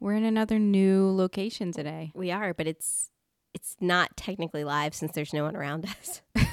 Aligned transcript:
We're 0.00 0.14
in 0.14 0.24
another 0.24 0.58
new 0.58 1.10
location 1.10 1.70
today. 1.72 2.10
we 2.14 2.30
are, 2.30 2.52
but 2.54 2.66
it's 2.66 3.10
it's 3.54 3.76
not 3.80 4.16
technically 4.16 4.64
live 4.64 4.94
since 4.94 5.12
there's 5.12 5.32
no 5.32 5.44
one 5.44 5.56
around 5.56 5.84
us. 5.86 6.22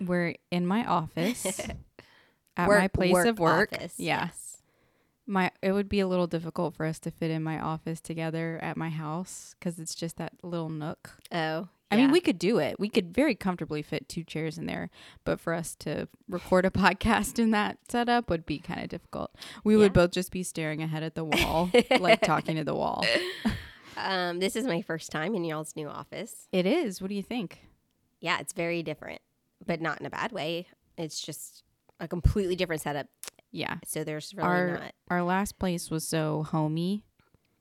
We're 0.00 0.34
in 0.50 0.66
my 0.66 0.84
office 0.84 1.46
at 2.56 2.68
Work- 2.68 2.80
my 2.80 2.88
place 2.88 3.12
work 3.12 3.26
of 3.28 3.38
work. 3.38 3.72
office, 3.72 3.94
Yeah. 3.98 4.24
yes. 4.24 4.56
My 5.24 5.52
it 5.62 5.70
would 5.72 5.88
be 5.88 6.00
a 6.00 6.08
little 6.08 6.26
difficult 6.26 6.74
for 6.74 6.84
us 6.84 6.98
to 7.00 7.10
fit 7.12 7.30
in 7.30 7.44
my 7.44 7.60
office 7.60 8.00
together 8.00 8.58
at 8.60 8.76
my 8.76 8.88
house 8.90 9.54
cuz 9.60 9.78
it's 9.78 9.94
just 9.94 10.16
that 10.16 10.32
little 10.42 10.68
nook. 10.68 11.12
Oh, 11.30 11.68
I 11.92 11.96
mean, 11.96 12.10
we 12.10 12.20
could 12.20 12.38
do 12.38 12.58
it. 12.58 12.78
We 12.80 12.88
could 12.88 13.14
very 13.14 13.34
comfortably 13.34 13.82
fit 13.82 14.08
two 14.08 14.24
chairs 14.24 14.58
in 14.58 14.66
there, 14.66 14.90
but 15.24 15.38
for 15.40 15.52
us 15.52 15.74
to 15.80 16.08
record 16.28 16.64
a 16.64 16.70
podcast 16.84 17.38
in 17.38 17.50
that 17.52 17.78
setup 17.88 18.28
would 18.30 18.46
be 18.46 18.58
kind 18.58 18.80
of 18.82 18.88
difficult. 18.88 19.30
We 19.64 19.74
Yeah. 19.74 19.80
would 19.80 19.92
both 19.92 20.10
just 20.10 20.30
be 20.32 20.42
staring 20.42 20.82
ahead 20.82 21.02
at 21.02 21.14
the 21.14 21.24
wall, 21.24 21.70
like 22.00 22.20
talking 22.22 22.56
to 22.56 22.64
the 22.64 22.74
wall. 22.74 23.04
Um, 23.96 24.38
this 24.40 24.56
is 24.56 24.64
my 24.64 24.82
first 24.82 25.10
time 25.12 25.34
in 25.34 25.44
y'all's 25.44 25.76
new 25.76 25.88
office. 25.88 26.48
It 26.50 26.66
is. 26.66 27.00
What 27.00 27.08
do 27.08 27.14
you 27.14 27.22
think? 27.22 27.60
Yeah, 28.20 28.38
it's 28.40 28.52
very 28.52 28.82
different, 28.82 29.20
but 29.66 29.80
not 29.80 30.00
in 30.00 30.06
a 30.06 30.10
bad 30.10 30.32
way. 30.32 30.66
It's 30.96 31.20
just 31.20 31.62
a 32.00 32.08
completely 32.08 32.56
different 32.56 32.82
setup. 32.82 33.06
Yeah. 33.50 33.76
So 33.84 34.02
there's 34.02 34.32
really 34.34 34.48
Our 34.48 34.68
not. 34.78 34.92
our 35.10 35.22
last 35.22 35.58
place 35.58 35.90
was 35.90 36.06
so 36.08 36.42
homey, 36.50 37.04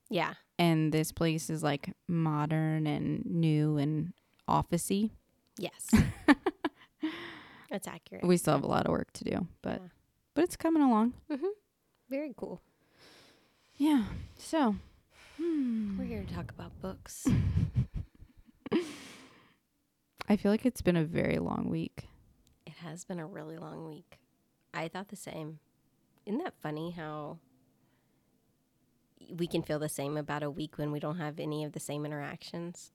Yeah, 0.10 0.36
and 0.58 0.94
this 0.94 1.12
place 1.12 1.50
is 1.50 1.64
like 1.64 1.94
modern 2.08 2.88
and 2.88 3.26
new 3.26 3.78
and 3.78 4.14
officey. 4.52 5.12
yes, 5.58 5.90
that's 7.70 7.88
accurate. 7.88 8.26
We 8.26 8.38
still 8.38 8.54
have 8.54 8.64
a 8.64 8.68
lot 8.68 8.86
of 8.86 8.92
work 8.92 9.12
to 9.14 9.24
do, 9.24 9.48
but 9.62 9.82
Yeah. 9.82 9.88
but 10.36 10.44
it's 10.44 10.56
coming 10.58 10.84
along. 10.84 11.14
Very 12.10 12.34
cool. 12.36 12.62
Yeah. 13.78 14.04
So, 14.38 14.76
hmm. 15.38 15.98
We're 15.98 16.06
here 16.06 16.24
to 16.28 16.34
talk 16.34 16.52
about 16.52 16.72
books. 16.82 17.26
I 20.28 20.38
feel 20.38 20.52
like 20.52 20.66
it's 20.66 20.82
been 20.82 20.96
a 20.98 21.04
very 21.04 21.38
long 21.40 21.70
week. 21.70 22.06
It 22.66 22.74
has 22.84 23.04
been 23.06 23.20
a 23.20 23.26
really 23.26 23.58
long 23.58 23.88
week. 23.88 24.20
I 24.74 24.88
thought 24.88 25.10
the 25.10 25.16
same. 25.16 25.60
Isn't 26.26 26.44
that 26.44 26.54
funny 26.62 26.92
how 26.92 27.40
we 29.30 29.48
can 29.48 29.62
feel 29.64 29.80
the 29.80 29.90
same 29.90 30.16
about 30.18 30.44
a 30.44 30.50
week 30.50 30.78
when 30.78 30.92
we 30.92 31.00
don't 31.00 31.18
have 31.18 31.40
any 31.40 31.64
of 31.66 31.74
the 31.74 31.80
same 31.80 32.06
interactions? 32.06 32.92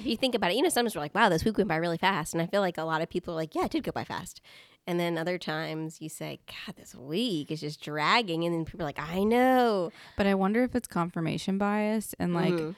If 0.00 0.06
you 0.06 0.16
think 0.16 0.34
about 0.34 0.50
it, 0.50 0.56
you 0.56 0.62
know, 0.62 0.68
sometimes 0.68 0.94
we're 0.94 1.02
like, 1.02 1.14
wow, 1.14 1.28
this 1.28 1.44
week 1.44 1.56
went 1.58 1.68
by 1.68 1.76
really 1.76 1.98
fast. 1.98 2.32
And 2.34 2.42
I 2.42 2.46
feel 2.46 2.60
like 2.60 2.78
a 2.78 2.82
lot 2.84 3.02
of 3.02 3.08
people 3.08 3.34
are 3.34 3.36
like, 3.36 3.54
yeah, 3.54 3.64
it 3.66 3.70
did 3.70 3.84
go 3.84 3.92
by 3.92 4.04
fast. 4.04 4.40
And 4.86 4.98
then 4.98 5.18
other 5.18 5.36
times 5.38 6.00
you 6.00 6.08
say, 6.08 6.40
God, 6.46 6.76
this 6.76 6.94
week 6.94 7.50
is 7.50 7.60
just 7.60 7.82
dragging. 7.82 8.44
And 8.44 8.54
then 8.54 8.64
people 8.64 8.80
are 8.82 8.84
like, 8.86 8.98
I 8.98 9.22
know. 9.24 9.92
But 10.16 10.26
I 10.26 10.34
wonder 10.34 10.62
if 10.64 10.74
it's 10.74 10.88
confirmation 10.88 11.58
bias 11.58 12.14
and 12.18 12.32
like 12.34 12.54
Mhm. 12.54 12.74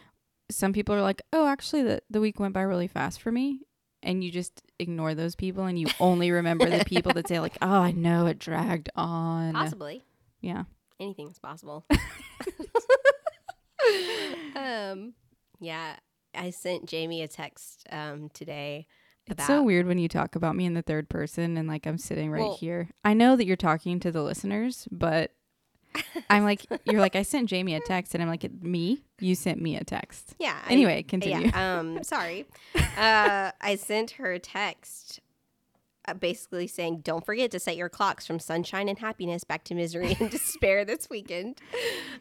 some 0.50 0.72
people 0.72 0.92
are 0.96 1.02
like, 1.02 1.22
"Oh, 1.32 1.46
actually 1.46 1.82
the 1.82 2.02
the 2.10 2.20
week 2.20 2.40
went 2.40 2.52
by 2.54 2.62
really 2.62 2.88
fast 2.88 3.22
for 3.22 3.30
me." 3.30 3.60
And 4.02 4.24
you 4.24 4.32
just 4.32 4.62
ignore 4.80 5.14
those 5.14 5.36
people 5.36 5.64
and 5.66 5.78
you 5.78 5.86
only 6.00 6.32
remember 6.32 6.68
the 6.70 6.84
people 6.84 7.12
that 7.12 7.28
say 7.28 7.38
like, 7.38 7.56
"Oh, 7.62 7.68
I 7.82 7.92
know 7.92 8.26
it 8.26 8.40
dragged 8.40 8.88
on." 8.96 9.52
possibly 9.54 10.02
Yeah. 10.40 10.64
anything's 10.98 11.38
possible. 11.38 11.86
um, 14.56 15.14
yeah, 15.60 15.96
I 16.34 16.50
sent 16.50 16.86
Jamie 16.86 17.22
a 17.22 17.28
text 17.28 17.86
um, 17.90 18.28
today. 18.32 18.86
It's 19.26 19.46
so 19.46 19.62
weird 19.62 19.86
when 19.86 19.98
you 19.98 20.08
talk 20.08 20.34
about 20.34 20.56
me 20.56 20.66
in 20.66 20.74
the 20.74 20.82
third 20.82 21.08
person 21.08 21.56
and 21.56 21.68
like 21.68 21.86
I'm 21.86 21.98
sitting 21.98 22.30
right 22.30 22.40
Well- 22.40 22.56
here. 22.56 22.88
I 23.04 23.14
know 23.14 23.36
that 23.36 23.46
you're 23.46 23.56
talking 23.56 24.00
to 24.00 24.10
the 24.10 24.22
listeners, 24.22 24.88
but 24.90 25.32
I'm 26.30 26.42
like 26.44 26.66
you're 26.84 27.00
like 27.00 27.14
I 27.16 27.22
sent 27.22 27.48
Jamie 27.48 27.74
a 27.74 27.80
text 27.80 28.14
and 28.14 28.22
I'm 28.22 28.28
like 28.28 28.48
me, 28.62 29.02
you 29.20 29.34
sent 29.34 29.60
me 29.60 29.76
a 29.76 29.84
text. 29.84 30.34
Yeah. 30.38 30.56
I- 30.66 30.72
Anyway, 30.72 31.02
continue. 31.04 31.48
Yeah. 31.48 31.78
Um, 31.78 32.02
sorry. 32.02 32.46
uh, 32.96 33.52
I 33.60 33.76
sent 33.78 34.12
her 34.12 34.32
a 34.32 34.38
text. 34.40 35.20
Uh, 36.08 36.14
basically 36.14 36.66
saying, 36.66 37.00
don't 37.02 37.26
forget 37.26 37.50
to 37.50 37.60
set 37.60 37.76
your 37.76 37.90
clocks 37.90 38.26
from 38.26 38.38
sunshine 38.38 38.88
and 38.88 38.98
happiness 39.00 39.44
back 39.44 39.64
to 39.64 39.74
misery 39.74 40.16
and 40.18 40.30
despair 40.30 40.82
this 40.84 41.10
weekend. 41.10 41.60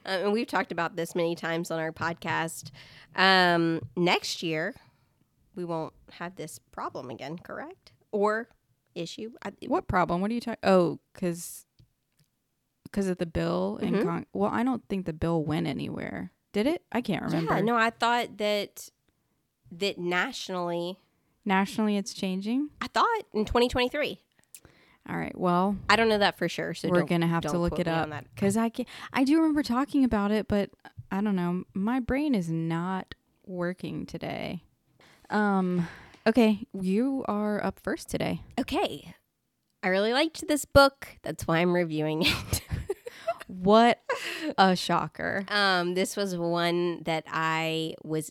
Um, 0.06 0.22
and 0.24 0.34
we've 0.34 0.48
talked 0.48 0.74
about 0.74 0.98
this 0.98 1.16
many 1.16 1.34
times 1.34 1.72
on 1.72 1.80
our 1.80 1.94
podcast. 1.94 2.72
Um, 3.16 3.80
next 3.96 4.44
year, 4.44 4.76
we 5.56 5.64
won't 5.64 5.94
have 6.12 6.36
this 6.36 6.60
problem 6.72 7.10
again, 7.10 7.38
correct? 7.38 7.94
Or 8.12 8.50
issue. 8.96 9.32
I, 9.46 9.54
What 9.68 9.88
problem? 9.88 10.20
What 10.20 10.30
are 10.30 10.34
you 10.34 10.42
talking? 10.42 10.60
Oh, 10.64 11.00
cuz 11.14 11.66
because 12.84 13.08
of 13.08 13.18
the 13.18 13.26
bill 13.26 13.80
and 13.82 13.96
Mhm. 13.96 14.04
con- 14.04 14.26
well, 14.34 14.50
I 14.52 14.64
don't 14.64 14.84
think 14.90 15.06
the 15.06 15.14
bill 15.14 15.44
went 15.44 15.68
anywhere. 15.68 16.32
Did 16.52 16.66
it? 16.68 16.84
I 16.92 17.02
can't 17.02 17.24
remember. 17.24 17.56
Yeah, 17.56 17.62
no, 17.62 17.76
I 17.78 17.92
thought 17.92 18.38
that 18.40 18.90
that 19.72 19.98
nationally, 20.00 20.98
Nationally, 21.50 21.98
it's 21.98 22.14
changing. 22.14 22.70
I 22.80 22.86
thought 22.86 23.24
in 23.34 23.44
2023. 23.44 24.20
All 25.10 25.18
right. 25.18 25.36
Well, 25.36 25.78
I 25.90 25.96
don't 25.96 26.08
know 26.08 26.20
that 26.20 26.38
for 26.38 26.48
sure. 26.48 26.76
So 26.76 26.90
we're 26.90 27.02
gonna 27.02 27.26
have 27.26 27.42
to 27.42 27.58
look 27.58 27.80
it 27.80 27.88
up 27.88 28.08
because 28.36 28.56
I 28.56 28.70
can. 28.70 28.86
I 29.12 29.24
do 29.24 29.38
remember 29.38 29.64
talking 29.64 30.04
about 30.04 30.30
it, 30.30 30.48
but 30.48 30.70
I 31.12 31.22
don't 31.22 31.36
know. 31.36 31.64
My 31.74 32.00
brain 32.00 32.36
is 32.36 32.52
not 32.52 33.16
working 33.48 34.06
today. 34.06 34.62
Um. 35.32 35.88
Okay, 36.28 36.68
you 36.72 37.26
are 37.28 37.64
up 37.64 37.80
first 37.80 38.12
today. 38.12 38.44
Okay. 38.60 39.16
I 39.82 39.88
really 39.88 40.14
liked 40.14 40.48
this 40.48 40.66
book. 40.66 41.08
That's 41.24 41.48
why 41.48 41.58
I'm 41.58 41.74
reviewing 41.74 42.28
it. 42.28 42.62
What 43.48 44.00
a 44.60 44.76
shocker! 44.76 45.44
um, 45.48 45.96
this 45.96 46.16
was 46.16 46.38
one 46.38 47.02
that 47.06 47.24
I 47.28 47.96
was 48.04 48.30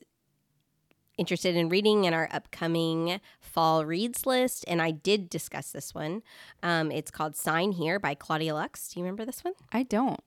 interested 1.18 1.56
in 1.56 1.68
reading 1.68 2.04
in 2.04 2.14
our 2.14 2.28
upcoming 2.32 3.20
fall 3.40 3.84
reads 3.84 4.24
list, 4.24 4.64
and 4.68 4.80
I 4.80 4.92
did 4.92 5.28
discuss 5.28 5.72
this 5.72 5.94
one. 5.94 6.22
Um, 6.62 6.90
it's 6.90 7.10
called 7.10 7.36
Sign 7.36 7.72
Here 7.72 7.98
by 7.98 8.14
Claudia 8.14 8.54
Lux. 8.54 8.88
Do 8.88 9.00
you 9.00 9.04
remember 9.04 9.24
this 9.24 9.44
one? 9.44 9.54
I 9.72 9.82
don't. 9.82 10.20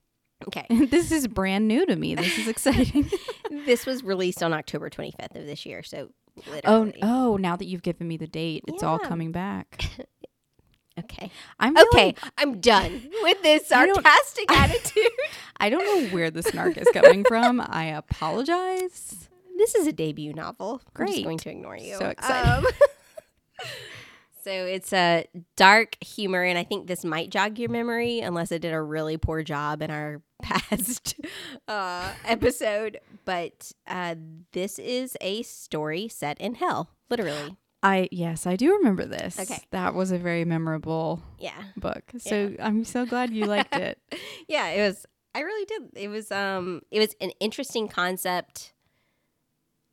Okay. 0.47 0.65
this 0.87 1.11
is 1.11 1.27
brand 1.27 1.67
new 1.67 1.85
to 1.85 1.95
me. 1.95 2.15
This 2.15 2.37
is 2.37 2.47
exciting. 2.47 3.09
this 3.65 3.85
was 3.85 4.03
released 4.03 4.43
on 4.43 4.53
October 4.53 4.89
25th 4.89 5.35
of 5.35 5.45
this 5.45 5.65
year. 5.65 5.83
So, 5.83 6.09
oh, 6.37 6.51
literally. 6.51 6.99
oh! 7.01 7.37
Now 7.37 7.55
that 7.55 7.65
you've 7.65 7.83
given 7.83 8.07
me 8.07 8.17
the 8.17 8.27
date, 8.27 8.63
it's 8.67 8.83
all 8.83 8.99
coming 8.99 9.31
back. 9.31 9.89
Okay. 10.99 11.31
I'm 11.59 11.75
Okay. 11.77 12.13
I'm 12.37 12.59
done 12.59 13.09
with 13.21 13.41
this 13.41 13.71
I 13.71 13.87
sarcastic 13.87 14.51
attitude. 14.51 15.11
I 15.57 15.69
don't 15.69 15.85
know 15.85 16.09
where 16.09 16.29
the 16.29 16.43
snark 16.43 16.77
is 16.77 16.87
coming 16.93 17.23
from. 17.23 17.61
I 17.61 17.85
apologize. 17.85 19.29
This 19.61 19.75
is 19.75 19.85
a 19.85 19.93
debut 19.93 20.33
novel. 20.33 20.81
I'm 20.95 21.05
just 21.05 21.17
Great. 21.17 21.23
going 21.23 21.37
to 21.37 21.51
ignore 21.51 21.77
you. 21.77 21.95
So 21.95 22.07
excited. 22.07 22.49
Um, 22.49 22.65
so 24.43 24.49
it's 24.49 24.91
a 24.91 25.27
dark 25.55 26.03
humor, 26.03 26.41
and 26.41 26.57
I 26.57 26.63
think 26.63 26.87
this 26.87 27.05
might 27.05 27.29
jog 27.29 27.59
your 27.59 27.69
memory 27.69 28.21
unless 28.21 28.51
it 28.51 28.63
did 28.63 28.73
a 28.73 28.81
really 28.81 29.17
poor 29.17 29.43
job 29.43 29.83
in 29.83 29.91
our 29.91 30.23
past 30.41 31.15
uh, 31.67 32.11
episode. 32.25 32.99
But 33.23 33.71
uh, 33.85 34.15
this 34.51 34.79
is 34.79 35.15
a 35.21 35.43
story 35.43 36.07
set 36.07 36.41
in 36.41 36.55
hell, 36.55 36.89
literally. 37.11 37.55
I 37.83 38.09
yes, 38.11 38.47
I 38.47 38.55
do 38.55 38.77
remember 38.77 39.05
this. 39.05 39.39
Okay. 39.39 39.61
That 39.69 39.93
was 39.93 40.11
a 40.11 40.17
very 40.17 40.43
memorable 40.43 41.21
Yeah, 41.37 41.61
book. 41.77 42.01
So 42.17 42.55
I'm 42.59 42.83
so 42.83 43.05
glad 43.05 43.29
you 43.31 43.45
liked 43.45 43.75
it. 43.75 43.99
yeah. 44.47 44.69
It 44.69 44.87
was. 44.87 45.05
I 45.35 45.41
really 45.41 45.65
did. 45.65 45.81
It 45.93 46.07
was. 46.07 46.31
Um. 46.31 46.81
It 46.89 46.97
was 46.99 47.15
an 47.21 47.29
interesting 47.39 47.87
concept. 47.87 48.70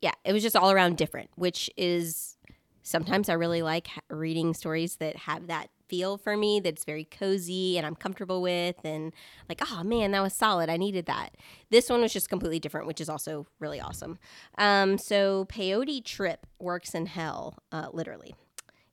Yeah, 0.01 0.13
it 0.23 0.33
was 0.33 0.43
just 0.43 0.55
all 0.55 0.71
around 0.71 0.97
different, 0.97 1.29
which 1.35 1.69
is 1.75 2.37
sometimes 2.83 3.29
I 3.29 3.33
really 3.33 3.61
like 3.61 3.87
reading 4.09 4.53
stories 4.53 4.95
that 4.97 5.15
have 5.15 5.47
that 5.47 5.69
feel 5.87 6.17
for 6.17 6.37
me 6.37 6.59
that's 6.59 6.85
very 6.85 7.03
cozy 7.03 7.75
and 7.75 7.85
I'm 7.85 7.95
comfortable 7.95 8.43
with 8.43 8.75
and 8.83 9.11
like 9.49 9.59
oh 9.71 9.83
man 9.83 10.11
that 10.11 10.21
was 10.21 10.33
solid 10.33 10.69
I 10.69 10.77
needed 10.77 11.07
that. 11.07 11.35
This 11.71 11.89
one 11.89 12.01
was 12.01 12.13
just 12.13 12.29
completely 12.29 12.59
different 12.59 12.85
which 12.85 13.01
is 13.01 13.09
also 13.09 13.47
really 13.59 13.81
awesome. 13.81 14.19
Um 14.57 14.99
so 14.99 15.45
Peyote 15.45 16.05
Trip 16.05 16.45
works 16.59 16.93
in 16.93 17.07
hell 17.07 17.57
uh 17.71 17.87
literally. 17.91 18.35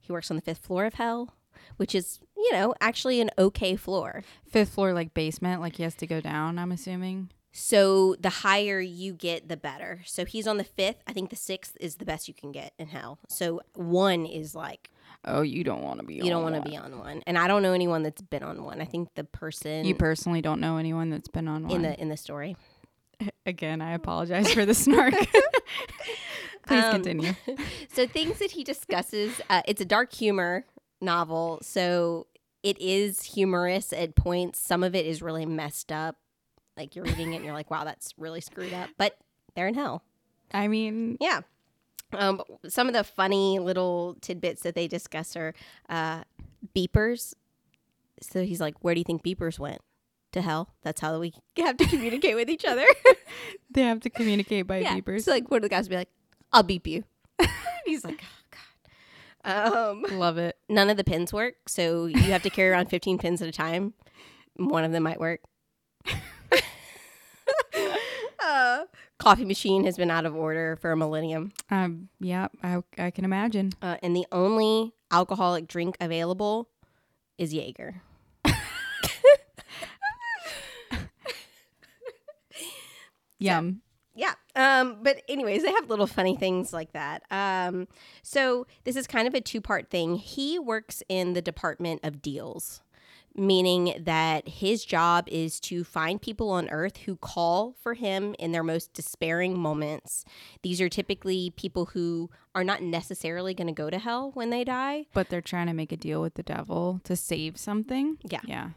He 0.01 0.11
works 0.11 0.31
on 0.31 0.37
the 0.37 0.43
5th 0.43 0.59
floor 0.59 0.87
of 0.87 0.95
hell 0.95 1.35
which 1.77 1.95
is 1.95 2.21
you 2.37 2.53
know, 2.53 2.75
actually 2.81 3.21
an 3.21 3.31
okay 3.39 3.77
floor. 3.77 4.23
Fifth 4.49 4.71
floor, 4.71 4.93
like 4.93 5.15
basement, 5.15 5.61
like 5.61 5.77
he 5.77 5.83
has 5.83 5.95
to 5.97 6.07
go 6.07 6.21
down. 6.21 6.59
I'm 6.59 6.71
assuming. 6.73 7.31
So 7.59 8.15
the 8.21 8.29
higher 8.29 8.81
you 8.81 9.15
get, 9.15 9.49
the 9.49 9.57
better. 9.57 10.01
So 10.05 10.25
he's 10.27 10.47
on 10.47 10.59
the 10.59 10.65
fifth. 10.65 11.03
I 11.07 11.13
think 11.13 11.31
the 11.31 11.37
sixth 11.37 11.77
is 11.81 11.97
the 11.97 12.05
best 12.05 12.29
you 12.29 12.35
can 12.35 12.53
get 12.53 12.73
in 12.79 12.89
hell. 12.89 13.19
So 13.29 13.63
one 13.75 14.27
is 14.27 14.55
like 14.55 14.91
Oh, 15.25 15.41
you 15.41 15.65
don't 15.65 15.83
want 15.83 15.99
to 16.01 16.07
be. 16.07 16.15
you 16.17 16.25
don't 16.25 16.43
want 16.43 16.55
to 16.63 16.69
be 16.71 16.77
on 16.77 16.99
one, 16.99 17.23
and 17.27 17.37
I 17.39 17.49
don't 17.49 17.63
know 17.63 17.73
anyone 17.73 18.03
that's 18.03 18.21
been 18.23 18.43
on 18.43 18.63
one. 18.63 18.81
I 18.81 18.85
think 18.85 19.15
the 19.15 19.25
person 19.25 19.85
You 19.85 19.95
personally 19.95 20.43
don't 20.43 20.61
know 20.61 20.77
anyone 20.77 21.11
that's 21.11 21.29
been 21.29 21.49
on 21.49 21.65
one. 21.65 21.73
in 21.73 21.83
the 21.83 21.99
in 22.01 22.09
the 22.11 22.17
story. 22.17 22.57
Again, 23.47 23.81
I 23.81 23.95
apologize 23.95 24.53
for 24.53 24.67
the 24.67 24.75
snark. 24.75 25.15
Please 26.67 26.85
Um, 26.85 26.93
continue. 26.93 27.33
so 27.93 28.07
things 28.07 28.39
that 28.41 28.51
he 28.53 28.63
discusses 28.65 29.41
uh, 29.49 29.63
it's 29.67 29.81
a 29.81 29.85
dark 29.85 30.13
humor 30.13 30.67
novel 31.01 31.59
so 31.63 32.27
it 32.63 32.77
is 32.81 33.23
humorous 33.23 33.93
at 33.93 34.15
points 34.17 34.61
some 34.61 34.83
of 34.83 34.95
it 34.95 35.07
is 35.07 35.23
really 35.23 35.47
messed 35.47 35.93
up 35.93 36.17
like 36.77 36.95
you're 36.95 37.05
reading 37.05 37.33
it 37.33 37.37
and 37.37 37.45
you're 37.45 37.55
like 37.55 37.71
wow 37.71 37.85
that's 37.85 38.15
really 38.19 38.41
screwed 38.41 38.73
up 38.73 38.89
but 38.99 39.17
they're 39.55 39.69
in 39.69 39.75
hell 39.75 40.03
I 40.53 40.69
mean, 40.69 41.17
yeah 41.21 41.41
um, 42.13 42.41
some 42.69 42.87
of 42.87 42.93
the 42.93 43.03
funny 43.03 43.59
little 43.59 44.17
tidbits 44.21 44.63
that 44.63 44.77
they 44.77 44.87
discuss 44.87 45.35
are 45.37 45.55
uh, 45.89 46.23
beepers 46.75 47.35
so 48.21 48.45
he's 48.45 48.61
like 48.61 48.77
where 48.83 48.95
do 48.95 49.01
you 49.01 49.05
think 49.05 49.25
beepers 49.25 49.59
went 49.59 49.81
to 50.33 50.41
hell 50.41 50.69
that's 50.83 51.01
how 51.01 51.19
we 51.19 51.35
have 51.57 51.77
to 51.79 51.87
communicate 51.87 52.37
with 52.37 52.49
each 52.49 52.65
other 52.65 52.87
they 53.71 53.83
have 53.83 54.01
to 54.01 54.11
communicate 54.11 54.67
by 54.67 54.79
yeah. 54.79 54.95
beepers. 54.97 55.25
so 55.25 55.31
like 55.31 55.51
one 55.51 55.59
of 55.59 55.63
the 55.63 55.69
guys 55.69 55.87
would 55.87 55.91
be 55.91 55.97
like 55.97 56.11
i'll 56.53 56.63
beep 56.63 56.87
you 56.87 57.05
he's 57.87 58.05
like 58.05 58.23
oh 58.23 58.43
god 58.51 58.61
um 59.47 60.05
Love 60.11 60.39
it. 60.39 60.57
none 60.69 60.91
of 60.91 60.97
the 60.97 61.05
pins 61.05 61.33
work, 61.33 61.55
so 61.69 62.07
you 62.07 62.33
have 62.33 62.43
to 62.43 62.51
carry 62.51 62.71
around 62.71 62.87
15 62.91 63.17
pins 63.19 63.41
at 63.41 63.49
a 63.49 63.53
time. 63.53 63.95
One 64.57 64.83
of 64.83 64.91
them 64.91 65.05
might 65.05 65.21
work. 65.21 65.41
Uh, 68.57 68.85
coffee 69.19 69.45
machine 69.45 69.85
has 69.85 69.97
been 69.97 70.11
out 70.11 70.27
of 70.27 70.35
order 70.35 70.77
for 70.81 70.93
a 70.93 70.97
millennium, 70.97 71.53
Um, 71.71 72.09
yeah, 72.21 72.49
I, 72.63 72.83
I 72.99 73.11
can 73.11 73.25
imagine. 73.25 73.73
uh, 73.83 73.97
and 74.03 74.15
the 74.17 74.27
only 74.33 74.93
alcoholic 75.11 75.69
drink 75.69 75.97
available 76.01 76.69
is 77.39 77.53
Jaeger. 77.55 78.03
Yum. 83.39 83.83
Yeah. 84.15 84.33
Um, 84.55 84.99
but 85.03 85.21
anyways, 85.29 85.63
they 85.63 85.71
have 85.73 85.91
little 85.91 86.07
funny 86.07 86.37
things 86.37 86.73
like 86.73 86.93
that. 86.93 87.23
Um, 87.31 87.87
so 88.23 88.67
this 88.85 88.97
is 88.97 89.07
kind 89.07 89.29
of 89.29 89.35
a 89.35 89.43
two-part 89.43 89.91
thing. 89.91 90.17
He 90.17 90.59
works 90.59 91.03
in 91.09 91.35
the 91.35 91.43
Department 91.43 92.01
of 92.03 92.23
Deals, 92.23 92.81
meaning 93.37 93.95
that 94.05 94.49
his 94.49 94.85
job 94.85 95.29
is 95.29 95.61
to 95.61 95.85
find 95.85 96.21
people 96.21 96.51
on 96.51 96.69
earth 96.71 96.99
who 96.99 97.17
call 97.17 97.75
for 97.81 97.95
him 97.95 98.35
in 98.39 98.53
their 98.53 98.63
most 98.63 98.93
despairing 98.93 99.59
moments. 99.59 100.25
These 100.63 100.81
are 100.81 100.89
typically 100.89 101.51
people 101.57 101.87
who 101.87 102.31
are 102.55 102.65
not 102.65 102.83
necessarily 102.83 103.55
going 103.55 103.67
to 103.67 103.73
go 103.73 103.91
to 103.91 103.99
hell 103.99 104.31
when 104.35 104.51
they 104.51 104.65
die. 104.65 105.07
But 105.13 105.29
they're 105.29 105.41
trying 105.41 105.67
to 105.67 105.75
make 105.75 105.93
a 105.93 105.97
deal 105.97 106.23
with 106.23 106.35
the 106.35 106.43
devil 106.43 107.01
to 107.05 107.17
save 107.17 107.59
something. 107.59 108.19
Yeah. 108.29 108.41
Yeah. 108.45 108.71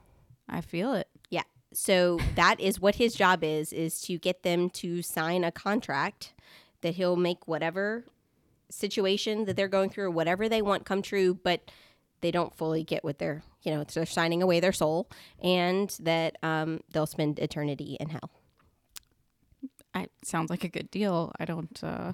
I 0.49 0.61
feel 0.61 0.93
it. 0.93 1.07
Yeah. 1.29 1.43
So 1.73 2.19
that 2.35 2.59
is 2.59 2.79
what 2.79 2.95
his 2.95 3.13
job 3.13 3.43
is 3.43 3.71
is 3.71 4.01
to 4.01 4.17
get 4.17 4.43
them 4.43 4.69
to 4.71 5.01
sign 5.01 5.43
a 5.43 5.51
contract 5.51 6.33
that 6.81 6.95
he'll 6.95 7.15
make 7.15 7.47
whatever 7.47 8.05
situation 8.69 9.45
that 9.45 9.55
they're 9.55 9.67
going 9.67 9.89
through 9.89 10.05
or 10.05 10.11
whatever 10.11 10.49
they 10.49 10.61
want 10.61 10.85
come 10.85 11.01
true, 11.01 11.33
but 11.43 11.71
they 12.21 12.31
don't 12.31 12.55
fully 12.55 12.83
get 12.83 13.03
what 13.03 13.19
they're, 13.19 13.43
you 13.61 13.71
know, 13.73 13.83
they're 13.83 14.05
signing 14.05 14.41
away 14.41 14.59
their 14.59 14.71
soul 14.71 15.09
and 15.41 15.95
that 16.01 16.37
um, 16.43 16.81
they'll 16.91 17.05
spend 17.05 17.39
eternity 17.39 17.97
in 17.99 18.09
hell. 18.09 18.31
I 19.93 20.07
sounds 20.23 20.49
like 20.49 20.63
a 20.63 20.69
good 20.69 20.91
deal. 20.91 21.31
I 21.39 21.45
don't 21.45 21.83
uh 21.83 22.13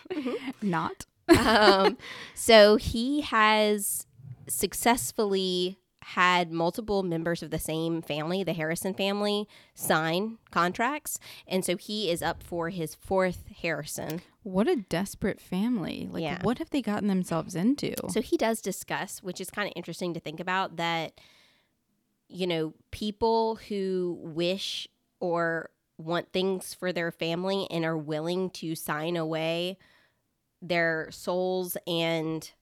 not. 0.62 1.06
um, 1.28 1.96
so 2.34 2.76
he 2.76 3.20
has 3.20 4.06
successfully 4.48 5.78
had 6.12 6.50
multiple 6.50 7.02
members 7.02 7.42
of 7.42 7.50
the 7.50 7.58
same 7.58 8.00
family, 8.00 8.42
the 8.42 8.54
Harrison 8.54 8.94
family, 8.94 9.46
sign 9.74 10.38
contracts. 10.50 11.18
And 11.46 11.64
so 11.64 11.76
he 11.76 12.10
is 12.10 12.22
up 12.22 12.42
for 12.42 12.70
his 12.70 12.94
fourth 12.94 13.44
Harrison. 13.60 14.22
What 14.42 14.68
a 14.68 14.76
desperate 14.76 15.38
family. 15.40 16.08
Like 16.10 16.22
Yeah. 16.22 16.38
what 16.42 16.58
have 16.58 16.70
they 16.70 16.80
gotten 16.80 17.08
themselves 17.08 17.54
into? 17.54 17.94
So 18.08 18.22
he 18.22 18.38
does 18.38 18.62
discuss, 18.62 19.22
which 19.22 19.38
is 19.40 19.50
kind 19.50 19.66
of 19.68 19.74
interesting 19.76 20.14
to 20.14 20.20
think 20.20 20.40
about, 20.40 20.76
that, 20.76 21.20
you 22.28 22.46
know, 22.46 22.72
people 22.90 23.56
who 23.68 24.18
wish 24.22 24.88
or 25.20 25.68
want 25.98 26.32
things 26.32 26.72
for 26.72 26.90
their 26.90 27.10
family 27.12 27.66
and 27.70 27.84
are 27.84 27.98
willing 27.98 28.48
to 28.50 28.74
sign 28.74 29.16
away 29.16 29.76
their 30.62 31.08
souls 31.10 31.76
and 31.86 32.52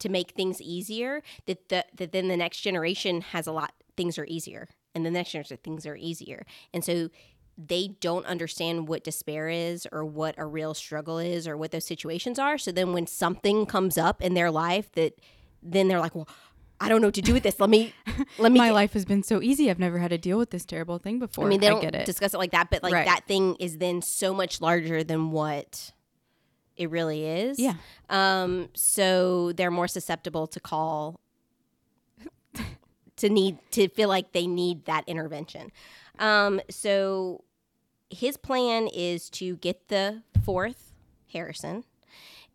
to 0.00 0.08
make 0.08 0.32
things 0.32 0.60
easier, 0.60 1.22
that, 1.46 1.68
the, 1.68 1.84
that 1.96 2.12
then 2.12 2.28
the 2.28 2.36
next 2.36 2.60
generation 2.60 3.20
has 3.20 3.46
a 3.46 3.52
lot, 3.52 3.72
things 3.96 4.18
are 4.18 4.26
easier. 4.26 4.68
And 4.94 5.04
the 5.04 5.10
next 5.10 5.30
generation, 5.32 5.58
things 5.62 5.86
are 5.86 5.96
easier. 5.96 6.44
And 6.72 6.84
so 6.84 7.08
they 7.56 7.88
don't 8.00 8.24
understand 8.26 8.88
what 8.88 9.02
despair 9.04 9.48
is 9.48 9.86
or 9.90 10.04
what 10.04 10.34
a 10.38 10.46
real 10.46 10.74
struggle 10.74 11.18
is 11.18 11.48
or 11.48 11.56
what 11.56 11.72
those 11.72 11.84
situations 11.86 12.38
are. 12.38 12.56
So 12.58 12.70
then 12.72 12.92
when 12.92 13.06
something 13.06 13.66
comes 13.66 13.98
up 13.98 14.22
in 14.22 14.34
their 14.34 14.50
life 14.50 14.90
that 14.92 15.14
then 15.62 15.88
they're 15.88 15.98
like, 16.00 16.14
well, 16.14 16.28
I 16.80 16.88
don't 16.88 17.00
know 17.00 17.08
what 17.08 17.14
to 17.14 17.22
do 17.22 17.32
with 17.34 17.42
this. 17.42 17.58
Let 17.58 17.68
me, 17.70 17.92
let 18.38 18.52
me. 18.52 18.58
My 18.60 18.68
get- 18.68 18.74
life 18.74 18.92
has 18.92 19.04
been 19.04 19.24
so 19.24 19.42
easy. 19.42 19.68
I've 19.68 19.80
never 19.80 19.98
had 19.98 20.10
to 20.10 20.18
deal 20.18 20.38
with 20.38 20.50
this 20.50 20.64
terrible 20.64 20.98
thing 20.98 21.18
before. 21.18 21.46
I 21.46 21.48
mean, 21.48 21.58
they 21.60 21.66
don't 21.68 21.80
get 21.82 21.96
it. 21.96 22.06
discuss 22.06 22.32
it 22.34 22.38
like 22.38 22.52
that, 22.52 22.70
but 22.70 22.84
like 22.84 22.92
Right. 22.92 23.06
that 23.06 23.26
thing 23.26 23.56
is 23.58 23.78
then 23.78 24.00
so 24.02 24.32
much 24.32 24.60
larger 24.60 25.02
than 25.02 25.32
what 25.32 25.90
it 26.78 26.90
really 26.90 27.26
is. 27.26 27.58
Yeah. 27.58 27.74
Um. 28.08 28.68
So 28.74 29.52
they're 29.52 29.70
more 29.70 29.88
susceptible 29.88 30.46
to 30.46 30.60
call, 30.60 31.20
to 33.16 33.28
need 33.28 33.58
to 33.72 33.88
feel 33.88 34.08
like 34.08 34.32
they 34.32 34.46
need 34.46 34.86
that 34.86 35.04
intervention. 35.06 35.70
Um. 36.18 36.60
So 36.70 37.44
his 38.10 38.36
plan 38.36 38.88
is 38.88 39.28
to 39.30 39.56
get 39.56 39.88
the 39.88 40.22
fourth 40.44 40.92
Harrison, 41.32 41.84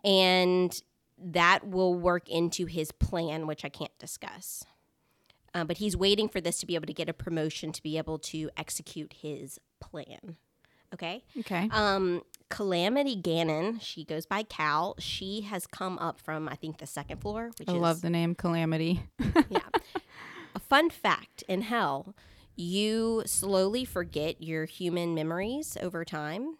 and 0.03 0.81
that 1.17 1.67
will 1.67 1.93
work 1.93 2.29
into 2.29 2.65
his 2.65 2.91
plan, 2.91 3.47
which 3.47 3.63
I 3.63 3.69
can't 3.69 3.97
discuss. 3.99 4.63
Uh, 5.53 5.63
but 5.63 5.77
he's 5.77 5.95
waiting 5.95 6.27
for 6.27 6.41
this 6.41 6.59
to 6.59 6.65
be 6.65 6.75
able 6.75 6.87
to 6.87 6.93
get 6.93 7.07
a 7.07 7.13
promotion 7.13 7.71
to 7.71 7.83
be 7.83 7.97
able 7.97 8.17
to 8.17 8.49
execute 8.57 9.13
his 9.21 9.59
plan. 9.79 10.37
Okay. 10.93 11.23
okay. 11.39 11.69
Um, 11.71 12.21
Calamity 12.53 13.15
Gannon, 13.15 13.79
she 13.79 14.03
goes 14.03 14.27
by 14.27 14.43
Cal. 14.43 14.93
She 14.99 15.41
has 15.41 15.65
come 15.65 15.97
up 15.97 16.19
from 16.19 16.47
I 16.47 16.53
think 16.53 16.77
the 16.77 16.85
second 16.85 17.19
floor, 17.19 17.49
which 17.57 17.67
I 17.67 17.73
is 17.73 17.81
love 17.81 18.01
the 18.01 18.11
name 18.11 18.35
Calamity. 18.35 19.01
yeah. 19.49 19.61
A 20.53 20.59
fun 20.59 20.91
fact 20.91 21.43
in 21.47 21.63
hell, 21.63 22.13
you 22.55 23.23
slowly 23.25 23.85
forget 23.85 24.39
your 24.39 24.65
human 24.65 25.15
memories 25.15 25.79
over 25.81 26.05
time. 26.05 26.57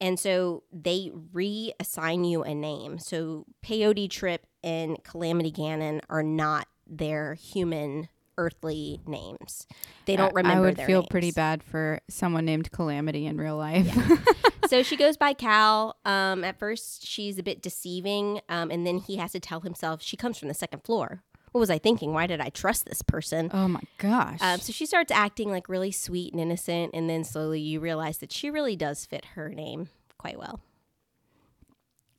And 0.00 0.18
so 0.18 0.64
they 0.72 1.12
reassign 1.32 2.28
you 2.28 2.42
a 2.42 2.52
name. 2.52 2.98
So 2.98 3.46
Peyote 3.64 4.10
Trip 4.10 4.44
and 4.64 5.02
Calamity 5.04 5.52
Gannon 5.52 6.00
are 6.10 6.24
not 6.24 6.66
their 6.88 7.34
human 7.34 8.08
earthly 8.36 9.00
names. 9.06 9.68
They 10.06 10.16
don't 10.16 10.34
remember 10.34 10.66
I 10.66 10.70
would 10.70 10.80
feel 10.80 11.02
names. 11.02 11.08
pretty 11.08 11.30
bad 11.30 11.62
for 11.62 12.00
someone 12.10 12.44
named 12.44 12.72
Calamity 12.72 13.26
in 13.26 13.36
real 13.36 13.56
life. 13.56 13.86
so 14.68 14.82
she 14.82 14.96
goes 14.96 15.16
by 15.16 15.32
Cal. 15.32 15.96
Um, 16.04 16.44
at 16.44 16.58
first, 16.58 17.06
she's 17.06 17.38
a 17.38 17.42
bit 17.42 17.62
deceiving, 17.62 18.40
um, 18.48 18.70
and 18.70 18.86
then 18.86 18.98
he 18.98 19.16
has 19.16 19.32
to 19.32 19.40
tell 19.40 19.60
himself 19.60 20.02
she 20.02 20.16
comes 20.16 20.38
from 20.38 20.48
the 20.48 20.54
second 20.54 20.82
floor. 20.84 21.22
What 21.52 21.60
was 21.60 21.70
I 21.70 21.78
thinking? 21.78 22.12
Why 22.12 22.26
did 22.26 22.40
I 22.40 22.50
trust 22.50 22.84
this 22.84 23.00
person? 23.02 23.50
oh 23.54 23.68
my 23.68 23.80
gosh. 23.98 24.38
Um, 24.42 24.60
so 24.60 24.72
she 24.72 24.84
starts 24.84 25.10
acting 25.10 25.50
like 25.50 25.68
really 25.68 25.90
sweet 25.92 26.32
and 26.32 26.40
innocent, 26.40 26.90
and 26.92 27.08
then 27.08 27.24
slowly 27.24 27.60
you 27.60 27.80
realize 27.80 28.18
that 28.18 28.32
she 28.32 28.50
really 28.50 28.76
does 28.76 29.06
fit 29.06 29.24
her 29.36 29.48
name 29.48 29.88
quite 30.18 30.38
well. 30.38 30.60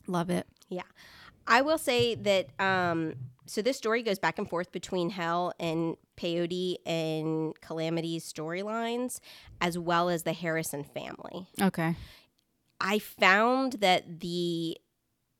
love 0.08 0.30
it. 0.30 0.48
Yeah. 0.70 0.84
I 1.46 1.62
will 1.62 1.78
say 1.78 2.16
that 2.16 2.48
um 2.60 3.14
so 3.46 3.62
this 3.62 3.78
story 3.78 4.04
goes 4.04 4.20
back 4.20 4.38
and 4.38 4.50
forth 4.50 4.72
between 4.74 5.10
Hell 5.10 5.54
and 5.60 5.96
Peyote 6.18 6.76
and 6.86 7.54
Calamity's 7.62 8.32
storylines 8.32 9.20
as 9.62 9.78
well 9.78 10.10
as 10.10 10.24
the 10.24 10.34
Harrison 10.34 10.84
family. 10.84 11.48
Okay. 11.62 11.96
I 12.80 13.00
found 13.00 13.74
that 13.74 14.20
the 14.20 14.78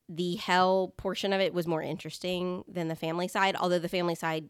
the 0.10 0.36
Hell 0.36 0.94
portion 0.96 1.34
of 1.34 1.42
it 1.42 1.54
was 1.54 1.68
more 1.68 1.82
interesting 1.82 2.64
than 2.68 2.88
the 2.88 2.96
family 2.96 3.28
side, 3.28 3.56
although 3.58 3.80
the 3.80 3.90
family 3.90 4.16
side 4.16 4.50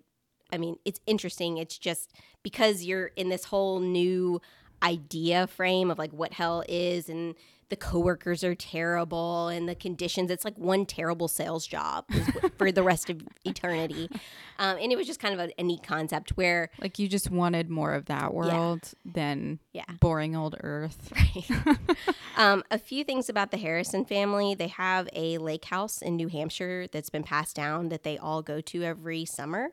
I 0.52 0.58
mean, 0.58 0.78
it's 0.86 1.00
interesting. 1.06 1.58
It's 1.58 1.78
just 1.78 2.14
because 2.42 2.84
you're 2.84 3.08
in 3.08 3.30
this 3.30 3.46
whole 3.46 3.80
new 3.80 4.42
idea 4.82 5.48
frame 5.48 5.92
of 5.92 5.98
like 5.98 6.12
what 6.12 6.34
hell 6.34 6.64
is 6.70 7.10
and 7.10 7.36
the 7.70 7.76
coworkers 7.76 8.44
are 8.44 8.56
terrible 8.56 9.50
and 9.50 9.68
the 9.68 9.76
conditions. 9.76 10.32
It's 10.32 10.46
like 10.46 10.58
one 10.58 10.86
terrible 10.86 11.28
sales 11.28 11.68
job 11.68 12.06
for 12.58 12.72
the 12.72 12.82
rest 12.84 13.10
of 13.10 13.22
eternity. 13.44 14.10
Um, 14.58 14.78
and 14.80 14.92
it 14.92 14.96
was 14.96 15.06
just 15.06 15.20
kind 15.20 15.34
of 15.40 15.50
a, 15.50 15.60
a 15.60 15.64
neat 15.64 15.84
concept 15.84 16.32
where 16.38 16.70
Like 16.80 16.98
you 16.98 17.08
just 17.08 17.30
wanted 17.30 17.70
more 17.70 17.94
of 17.94 18.06
that 18.06 18.34
world 18.34 18.92
than 19.06 19.60
Yeah. 19.74 19.84
boring 20.00 20.36
old 20.36 20.56
Earth. 20.62 21.12
um, 22.38 22.64
a 22.72 22.78
few 22.80 23.04
things 23.04 23.28
about 23.30 23.52
the 23.52 23.58
Harrison 23.58 24.06
family. 24.06 24.56
They 24.56 24.68
have 24.70 25.10
a 25.14 25.38
lake 25.38 25.66
house 25.66 26.02
in 26.02 26.16
New 26.16 26.30
Hampshire 26.30 26.88
that's 26.92 27.10
been 27.10 27.24
passed 27.24 27.56
down 27.56 27.90
that 27.90 28.04
they 28.04 28.18
all 28.18 28.42
go 28.42 28.62
to 28.62 28.84
every 28.84 29.26
summer. 29.26 29.70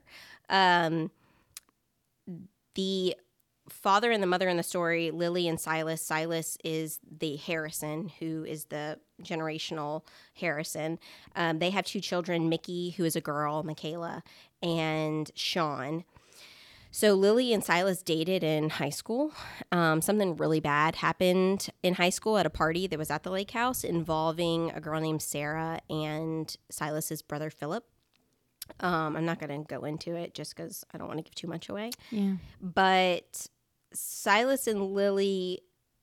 Um, 0.49 1.11
the 2.75 3.17
father 3.68 4.11
and 4.11 4.23
the 4.23 4.26
mother 4.26 4.49
in 4.49 4.56
the 4.56 4.62
story, 4.62 5.11
Lily 5.11 5.49
and 5.49 5.59
Silas. 5.59 6.02
Silas 6.02 6.59
is 6.64 7.00
the 7.18 7.37
Harrison, 7.37 8.11
who 8.18 8.44
is 8.44 8.66
the 8.66 8.99
generational 9.23 10.02
Harrison. 10.35 10.99
Um, 11.35 11.59
they 11.59 11.71
have 11.71 11.85
two 11.85 12.00
children, 12.00 12.49
Mickey, 12.49 12.90
who 12.90 13.04
is 13.04 13.16
a 13.16 13.21
girl, 13.21 13.62
Michaela, 13.62 14.23
and 14.62 15.30
Sean. 15.35 16.04
So 16.90 17.14
Lily 17.14 17.52
and 17.52 17.64
Silas 17.64 18.02
dated 18.02 18.44
in 18.44 18.71
high 18.71 18.90
school. 18.90 19.33
Um, 19.73 20.00
something 20.00 20.37
really 20.37 20.61
bad 20.61 20.94
happened 20.94 21.68
in 21.83 21.94
high 21.94 22.11
school 22.11 22.38
at 22.38 22.47
a 22.47 22.50
party 22.50 22.87
that 22.87 22.99
was 22.99 23.11
at 23.11 23.25
the 23.25 23.33
lake 23.33 23.50
house 23.50 23.83
involving 23.83 24.71
a 24.71 24.80
girl 24.80 25.00
named 25.00 25.21
Sarah 25.21 25.80
and 25.90 26.56
Silas's 26.71 27.21
brother 27.21 27.50
Philip. 27.50 27.85
Um, 28.78 29.16
I'm 29.16 29.25
not 29.25 29.40
going 29.40 29.64
to 29.64 29.66
go 29.66 29.85
into 29.85 30.14
it 30.14 30.35
just 30.35 30.54
because 30.54 30.85
I 30.94 30.99
don't 30.99 31.09
want 31.09 31.18
to 31.18 31.25
give 31.25 31.35
too 31.35 31.49
much 31.49 31.68
away. 31.68 31.90
Yeah. 32.11 32.35
But 32.61 33.49
Silas 33.95 34.67
and 34.67 34.93
Lily 34.95 35.61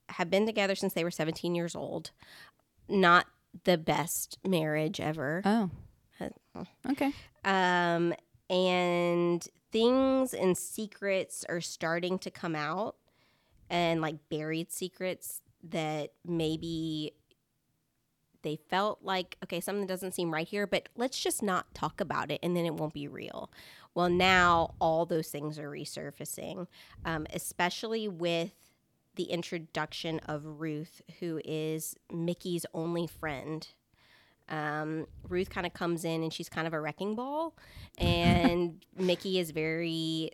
have 0.08 0.30
been 0.30 0.46
together 0.46 0.74
since 0.74 0.92
they 0.94 1.04
were 1.04 1.10
17 1.10 1.54
years 1.54 1.74
old. 1.74 2.10
Not 2.88 3.26
the 3.64 3.78
best 3.78 4.38
marriage 4.46 5.00
ever. 5.00 5.42
Oh. 5.44 5.70
Uh, 6.20 6.64
Okay. 6.90 7.12
Um, 7.44 8.14
and 8.50 9.46
things 9.72 10.34
and 10.34 10.56
secrets 10.56 11.44
are 11.48 11.60
starting 11.60 12.18
to 12.20 12.30
come 12.30 12.54
out, 12.54 12.96
and 13.70 14.00
like 14.00 14.16
buried 14.28 14.70
secrets 14.70 15.40
that 15.64 16.10
maybe 16.26 17.14
they 18.42 18.56
felt 18.56 19.00
like, 19.02 19.36
okay, 19.44 19.60
something 19.60 19.86
doesn't 19.86 20.14
seem 20.14 20.32
right 20.32 20.46
here, 20.46 20.66
but 20.66 20.88
let's 20.96 21.18
just 21.18 21.42
not 21.42 21.72
talk 21.74 22.00
about 22.00 22.30
it 22.30 22.40
and 22.42 22.56
then 22.56 22.64
it 22.64 22.74
won't 22.74 22.94
be 22.94 23.08
real. 23.08 23.50
Well, 23.94 24.08
now 24.08 24.74
all 24.80 25.06
those 25.06 25.28
things 25.28 25.58
are 25.58 25.70
resurfacing, 25.70 26.66
um, 27.04 27.26
especially 27.32 28.08
with 28.08 28.52
the 29.16 29.24
introduction 29.24 30.18
of 30.20 30.60
Ruth, 30.60 31.02
who 31.20 31.40
is 31.44 31.96
Mickey's 32.10 32.64
only 32.72 33.06
friend 33.06 33.66
um, 34.48 35.06
Ruth 35.28 35.50
kind 35.50 35.66
of 35.66 35.72
comes 35.72 36.04
in 36.04 36.22
and 36.22 36.32
she's 36.32 36.48
kind 36.48 36.66
of 36.66 36.74
a 36.74 36.80
wrecking 36.80 37.14
ball, 37.14 37.56
and 37.98 38.84
Mickey 38.96 39.38
is 39.38 39.50
very 39.50 40.32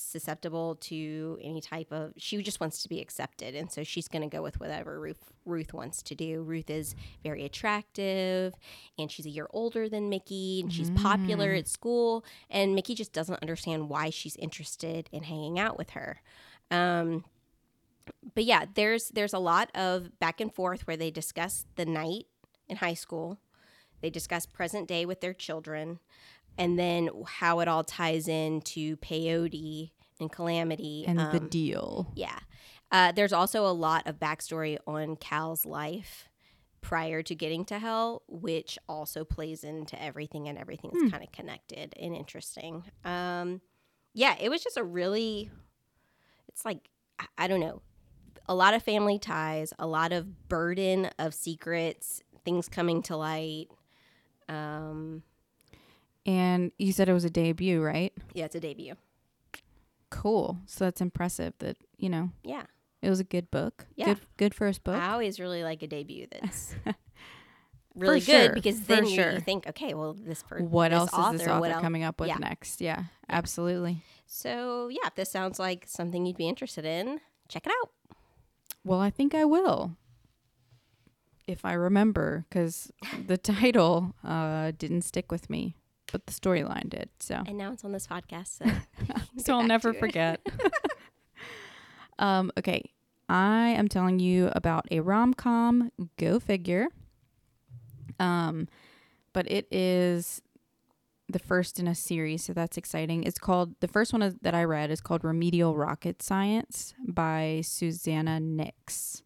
susceptible 0.00 0.76
to 0.76 1.38
any 1.42 1.60
type 1.60 1.92
of. 1.92 2.12
She 2.16 2.42
just 2.42 2.60
wants 2.60 2.82
to 2.82 2.88
be 2.88 3.00
accepted, 3.00 3.54
and 3.54 3.70
so 3.70 3.82
she's 3.84 4.08
going 4.08 4.22
to 4.22 4.34
go 4.34 4.42
with 4.42 4.60
whatever 4.60 4.98
Ruth 5.00 5.32
Ruth 5.44 5.72
wants 5.72 6.02
to 6.04 6.14
do. 6.14 6.42
Ruth 6.42 6.70
is 6.70 6.94
very 7.22 7.44
attractive, 7.44 8.54
and 8.98 9.10
she's 9.10 9.26
a 9.26 9.30
year 9.30 9.48
older 9.50 9.88
than 9.88 10.08
Mickey, 10.08 10.60
and 10.62 10.72
she's 10.72 10.90
popular 10.90 11.52
at 11.52 11.68
school, 11.68 12.24
and 12.50 12.74
Mickey 12.74 12.94
just 12.94 13.12
doesn't 13.12 13.40
understand 13.42 13.88
why 13.88 14.10
she's 14.10 14.36
interested 14.36 15.08
in 15.12 15.22
hanging 15.24 15.58
out 15.58 15.78
with 15.78 15.90
her. 15.90 16.20
Um, 16.70 17.24
but 18.34 18.44
yeah, 18.44 18.66
there's 18.74 19.08
there's 19.10 19.34
a 19.34 19.38
lot 19.38 19.70
of 19.74 20.18
back 20.18 20.40
and 20.40 20.54
forth 20.54 20.86
where 20.86 20.96
they 20.96 21.10
discuss 21.10 21.64
the 21.76 21.86
night 21.86 22.26
in 22.68 22.76
high 22.76 22.94
school. 22.94 23.38
They 24.00 24.10
discuss 24.10 24.46
present 24.46 24.86
day 24.86 25.04
with 25.06 25.20
their 25.20 25.34
children, 25.34 25.98
and 26.58 26.78
then 26.78 27.08
how 27.26 27.60
it 27.60 27.68
all 27.68 27.84
ties 27.84 28.28
into 28.28 28.96
peyote 28.98 29.92
and 30.20 30.30
calamity 30.30 31.04
And 31.06 31.18
the 31.18 31.38
um, 31.38 31.48
deal. 31.48 32.12
yeah. 32.14 32.38
Uh, 32.90 33.12
there's 33.12 33.32
also 33.32 33.66
a 33.66 33.72
lot 33.72 34.06
of 34.06 34.18
backstory 34.18 34.78
on 34.86 35.16
Cal's 35.16 35.64
life 35.66 36.28
prior 36.80 37.22
to 37.22 37.34
getting 37.34 37.64
to 37.66 37.78
hell, 37.78 38.22
which 38.28 38.78
also 38.88 39.24
plays 39.24 39.62
into 39.62 40.00
everything, 40.02 40.48
and 40.48 40.56
everything 40.58 40.90
everything's 40.92 41.10
kind 41.10 41.22
of 41.22 41.30
connected 41.32 41.94
and 42.00 42.14
interesting. 42.14 42.84
Um, 43.04 43.60
yeah, 44.14 44.36
it 44.40 44.48
was 44.48 44.62
just 44.62 44.76
a 44.76 44.82
really, 44.84 45.50
it's 46.48 46.64
like, 46.64 46.88
I, 47.18 47.26
I 47.36 47.46
don't 47.48 47.60
know, 47.60 47.82
a 48.46 48.54
lot 48.54 48.72
of 48.74 48.82
family 48.82 49.18
ties, 49.18 49.74
a 49.78 49.86
lot 49.86 50.12
of 50.12 50.48
burden 50.48 51.10
of 51.18 51.34
secrets, 51.34 52.22
things 52.44 52.68
coming 52.68 53.02
to 53.02 53.16
light. 53.16 53.66
Um, 54.48 55.22
And 56.26 56.72
you 56.78 56.92
said 56.92 57.08
it 57.08 57.12
was 57.14 57.24
a 57.24 57.30
debut, 57.30 57.82
right? 57.82 58.12
yeah, 58.34 58.44
it's 58.44 58.54
a 58.54 58.60
debut. 58.60 58.94
Cool. 60.10 60.58
So 60.66 60.84
that's 60.84 61.00
impressive 61.00 61.54
that, 61.58 61.76
you 61.96 62.08
know, 62.08 62.30
Yeah. 62.42 62.64
it 63.02 63.10
was 63.10 63.20
a 63.20 63.24
good 63.24 63.50
book. 63.50 63.86
Yeah. 63.94 64.06
Good 64.06 64.20
good 64.36 64.54
first 64.54 64.84
book. 64.84 64.96
I 65.00 65.12
always 65.12 65.38
really 65.38 65.62
like 65.62 65.82
a 65.82 65.86
debut 65.86 66.26
that's 66.30 66.74
really 67.94 68.20
sure, 68.20 68.46
good 68.48 68.54
because 68.54 68.80
then 68.82 69.04
you, 69.06 69.14
sure. 69.16 69.32
you 69.32 69.40
think, 69.40 69.66
okay, 69.68 69.92
well, 69.94 70.14
this 70.14 70.42
person, 70.42 70.70
what 70.70 70.90
this 70.90 70.98
else 70.98 71.12
author, 71.12 71.34
is 71.34 71.40
this 71.40 71.48
author 71.48 71.60
what 71.60 71.70
else? 71.70 71.70
Is 71.70 71.74
this 71.74 71.76
author 71.76 71.82
coming 71.82 72.02
up 72.04 72.20
with 72.20 72.28
Yeah. 72.28 72.36
next? 72.38 72.80
Yeah, 72.80 73.04
absolutely. 73.28 74.02
So 74.26 74.88
yeah, 74.88 75.06
if 75.06 75.14
this 75.14 75.30
sounds 75.30 75.58
like 75.58 75.84
something 75.86 76.24
you'd 76.26 76.36
be 76.36 76.48
interested 76.48 76.84
in, 76.84 77.20
check 77.48 77.66
it 77.66 77.72
out. 77.82 77.90
Well, 78.84 79.00
I 79.00 79.10
think 79.10 79.34
I 79.34 79.44
will. 79.44 79.96
If 81.46 81.64
I 81.64 81.72
remember, 81.72 82.44
because 82.48 82.90
the 83.26 83.36
title 83.38 84.14
uh, 84.24 84.72
didn't 84.78 85.02
stick 85.02 85.30
with 85.32 85.48
me, 85.50 85.76
but 86.12 86.26
the 86.26 86.32
storyline 86.32 86.88
did. 86.90 87.08
So, 87.20 87.42
And 87.46 87.58
now 87.58 87.72
it's 87.72 87.84
on 87.84 87.92
this 87.92 88.06
podcast, 88.06 88.58
so 88.58 88.64
so 89.38 89.54
I'll 89.54 89.62
never 89.66 89.92
forget. 89.94 90.40
um, 92.18 92.50
okay, 92.58 92.82
I 93.28 93.68
am 93.70 93.88
telling 93.88 94.18
you 94.18 94.50
about 94.52 94.86
a 94.90 95.00
rom 95.00 95.34
com. 95.34 95.90
Go 96.18 96.40
figure. 96.40 96.88
Um, 98.18 98.68
but 99.32 99.50
it 99.50 99.66
is 99.70 100.42
the 101.28 101.38
first 101.38 101.78
in 101.78 101.86
a 101.86 101.94
series, 101.94 102.42
so 102.44 102.52
that's 102.54 102.76
exciting. 102.78 103.22
It's 103.24 103.38
called 103.38 103.74
the 103.80 103.88
first 103.88 104.12
one 104.12 104.22
is- 104.22 104.36
that 104.42 104.54
I 104.54 104.64
read 104.64 104.90
is 104.90 105.00
called 105.00 105.24
Remedial 105.24 105.76
Rocket 105.76 106.22
Science 106.22 106.94
by 107.06 107.60
Susannah 107.62 108.40
Nix, 108.40 109.22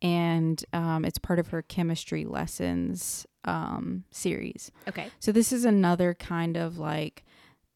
and 0.00 0.64
um, 0.72 1.04
it's 1.04 1.18
part 1.18 1.38
of 1.38 1.48
her 1.48 1.60
chemistry 1.62 2.24
lessons 2.24 3.26
um, 3.46 4.04
series. 4.10 4.70
Okay. 4.88 5.08
So 5.20 5.32
this 5.32 5.52
is 5.52 5.64
another 5.64 6.14
kind 6.14 6.56
of 6.56 6.78
like 6.78 7.24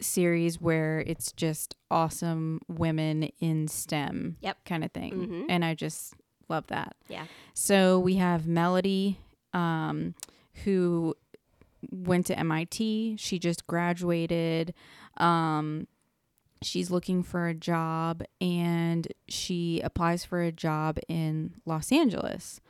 series 0.00 0.60
where 0.60 1.00
it's 1.06 1.30
just 1.32 1.76
awesome 1.90 2.60
women 2.68 3.24
in 3.40 3.68
STEM 3.68 4.36
Yep. 4.40 4.64
kind 4.64 4.84
of 4.84 4.92
thing. 4.92 5.12
Mhm. 5.12 5.46
And 5.48 5.64
I 5.64 5.74
just 5.74 6.14
love 6.48 6.66
that. 6.68 6.96
Yeah. 7.08 7.26
So 7.54 7.98
we 7.98 8.16
have 8.16 8.46
Melody 8.46 9.18
um 9.52 10.14
who 10.64 11.14
went 11.90 12.26
to 12.26 12.38
MIT. 12.38 13.16
She 13.18 13.38
just 13.38 13.66
graduated. 13.66 14.72
Um 15.18 15.86
she's 16.62 16.90
looking 16.90 17.22
for 17.22 17.46
a 17.48 17.54
job 17.54 18.22
and 18.40 19.08
she 19.28 19.80
applies 19.82 20.24
for 20.26 20.42
a 20.42 20.52
job 20.52 20.98
in 21.08 21.54
Los 21.64 21.90
Angeles. 21.90 22.60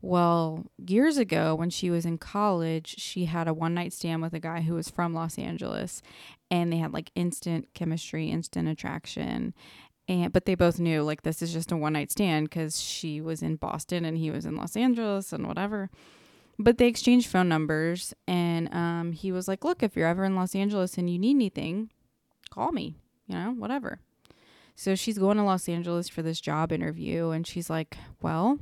Well, 0.00 0.66
years 0.86 1.18
ago 1.18 1.54
when 1.54 1.70
she 1.70 1.90
was 1.90 2.06
in 2.06 2.18
college, 2.18 2.94
she 2.98 3.24
had 3.24 3.48
a 3.48 3.54
one 3.54 3.74
night 3.74 3.92
stand 3.92 4.22
with 4.22 4.32
a 4.32 4.38
guy 4.38 4.60
who 4.60 4.74
was 4.74 4.88
from 4.88 5.12
Los 5.12 5.38
Angeles 5.38 6.02
and 6.50 6.72
they 6.72 6.76
had 6.76 6.92
like 6.92 7.10
instant 7.14 7.68
chemistry, 7.74 8.30
instant 8.30 8.68
attraction. 8.68 9.54
And 10.06 10.32
but 10.32 10.44
they 10.44 10.54
both 10.54 10.78
knew 10.78 11.02
like 11.02 11.22
this 11.22 11.42
is 11.42 11.52
just 11.52 11.72
a 11.72 11.76
one 11.76 11.94
night 11.94 12.12
stand 12.12 12.50
cuz 12.50 12.80
she 12.80 13.20
was 13.20 13.42
in 13.42 13.56
Boston 13.56 14.04
and 14.04 14.16
he 14.16 14.30
was 14.30 14.46
in 14.46 14.56
Los 14.56 14.76
Angeles 14.76 15.32
and 15.32 15.46
whatever. 15.46 15.90
But 16.60 16.78
they 16.78 16.86
exchanged 16.86 17.28
phone 17.28 17.48
numbers 17.48 18.14
and 18.26 18.72
um 18.72 19.12
he 19.12 19.32
was 19.32 19.48
like, 19.48 19.64
"Look, 19.64 19.82
if 19.82 19.96
you're 19.96 20.06
ever 20.06 20.24
in 20.24 20.36
Los 20.36 20.54
Angeles 20.54 20.96
and 20.96 21.10
you 21.10 21.18
need 21.18 21.34
anything, 21.34 21.90
call 22.50 22.70
me, 22.70 22.94
you 23.26 23.34
know, 23.34 23.50
whatever." 23.50 23.98
So 24.76 24.94
she's 24.94 25.18
going 25.18 25.38
to 25.38 25.42
Los 25.42 25.68
Angeles 25.68 26.08
for 26.08 26.22
this 26.22 26.40
job 26.40 26.70
interview 26.70 27.30
and 27.30 27.44
she's 27.44 27.68
like, 27.68 27.96
"Well, 28.22 28.60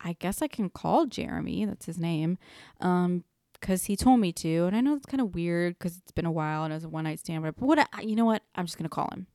I 0.00 0.14
guess 0.18 0.42
I 0.42 0.46
can 0.48 0.70
call 0.70 1.06
Jeremy, 1.06 1.64
that's 1.64 1.86
his 1.86 1.98
name, 1.98 2.38
um, 2.80 3.24
because 3.54 3.84
he 3.84 3.96
told 3.96 4.20
me 4.20 4.32
to. 4.34 4.64
And 4.66 4.76
I 4.76 4.80
know 4.80 4.94
it's 4.94 5.06
kind 5.06 5.20
of 5.20 5.34
weird 5.34 5.78
because 5.78 5.96
it's 5.98 6.12
been 6.12 6.26
a 6.26 6.30
while 6.32 6.64
and 6.64 6.72
it 6.72 6.76
was 6.76 6.84
a 6.84 6.88
one 6.88 7.04
night 7.04 7.18
stand, 7.18 7.42
but 7.42 7.60
what, 7.60 7.78
I, 7.92 8.02
you 8.02 8.14
know 8.16 8.24
what? 8.24 8.42
I'm 8.54 8.66
just 8.66 8.78
going 8.78 8.84
to 8.88 8.94
call 8.94 9.08
him. 9.12 9.26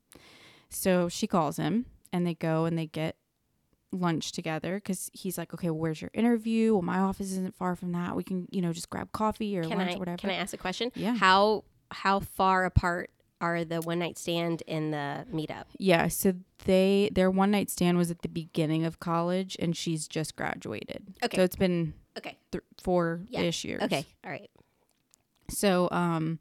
So 0.69 1.09
she 1.09 1.27
calls 1.27 1.57
him 1.57 1.85
and 2.11 2.25
they 2.25 2.33
go 2.35 2.65
and 2.65 2.77
they 2.77 2.85
get 2.85 3.17
lunch 3.91 4.31
together 4.31 4.75
because 4.75 5.09
he's 5.13 5.37
like, 5.37 5.53
okay, 5.53 5.69
well, 5.69 5.79
where's 5.79 6.01
your 6.01 6.09
interview? 6.13 6.73
Well, 6.73 6.81
my 6.81 6.99
office 6.99 7.31
isn't 7.31 7.55
far 7.55 7.75
from 7.75 7.91
that. 7.91 8.15
We 8.15 8.23
can, 8.23 8.47
you 8.49 8.61
know, 8.61 8.73
just 8.73 8.89
grab 8.89 9.11
coffee 9.11 9.57
or 9.57 9.63
Can 9.63 9.77
lunch 9.77 9.91
I 9.91 9.95
or 9.95 9.99
whatever. 9.99 10.17
can 10.17 10.29
I 10.31 10.35
ask 10.35 10.53
a 10.53 10.57
question? 10.57 10.91
Yeah. 10.95 11.15
How 11.15 11.63
how 11.91 12.19
far 12.21 12.65
apart 12.65 13.11
are 13.43 13.65
the 13.65 13.81
one 13.81 13.99
night 13.99 14.17
stand 14.17 14.63
and 14.67 14.93
the 14.93 15.25
meetup? 15.33 15.65
Yeah, 15.77 16.07
so 16.07 16.33
they 16.65 17.09
their 17.13 17.29
one 17.29 17.51
night 17.51 17.69
stand 17.69 17.97
was 17.97 18.09
at 18.09 18.21
the 18.21 18.29
beginning 18.29 18.85
of 18.85 18.99
college, 18.99 19.57
and 19.59 19.75
she's 19.75 20.07
just 20.07 20.35
graduated. 20.35 21.13
Okay. 21.23 21.37
so 21.37 21.43
it's 21.43 21.55
been 21.57 21.93
Okay. 22.17 22.37
th- 22.51 22.63
four 22.81 23.21
ish 23.31 23.65
years. 23.65 23.83
Okay. 23.83 24.05
All 24.23 24.31
right. 24.31 24.49
So 25.49 25.89
um 25.91 26.39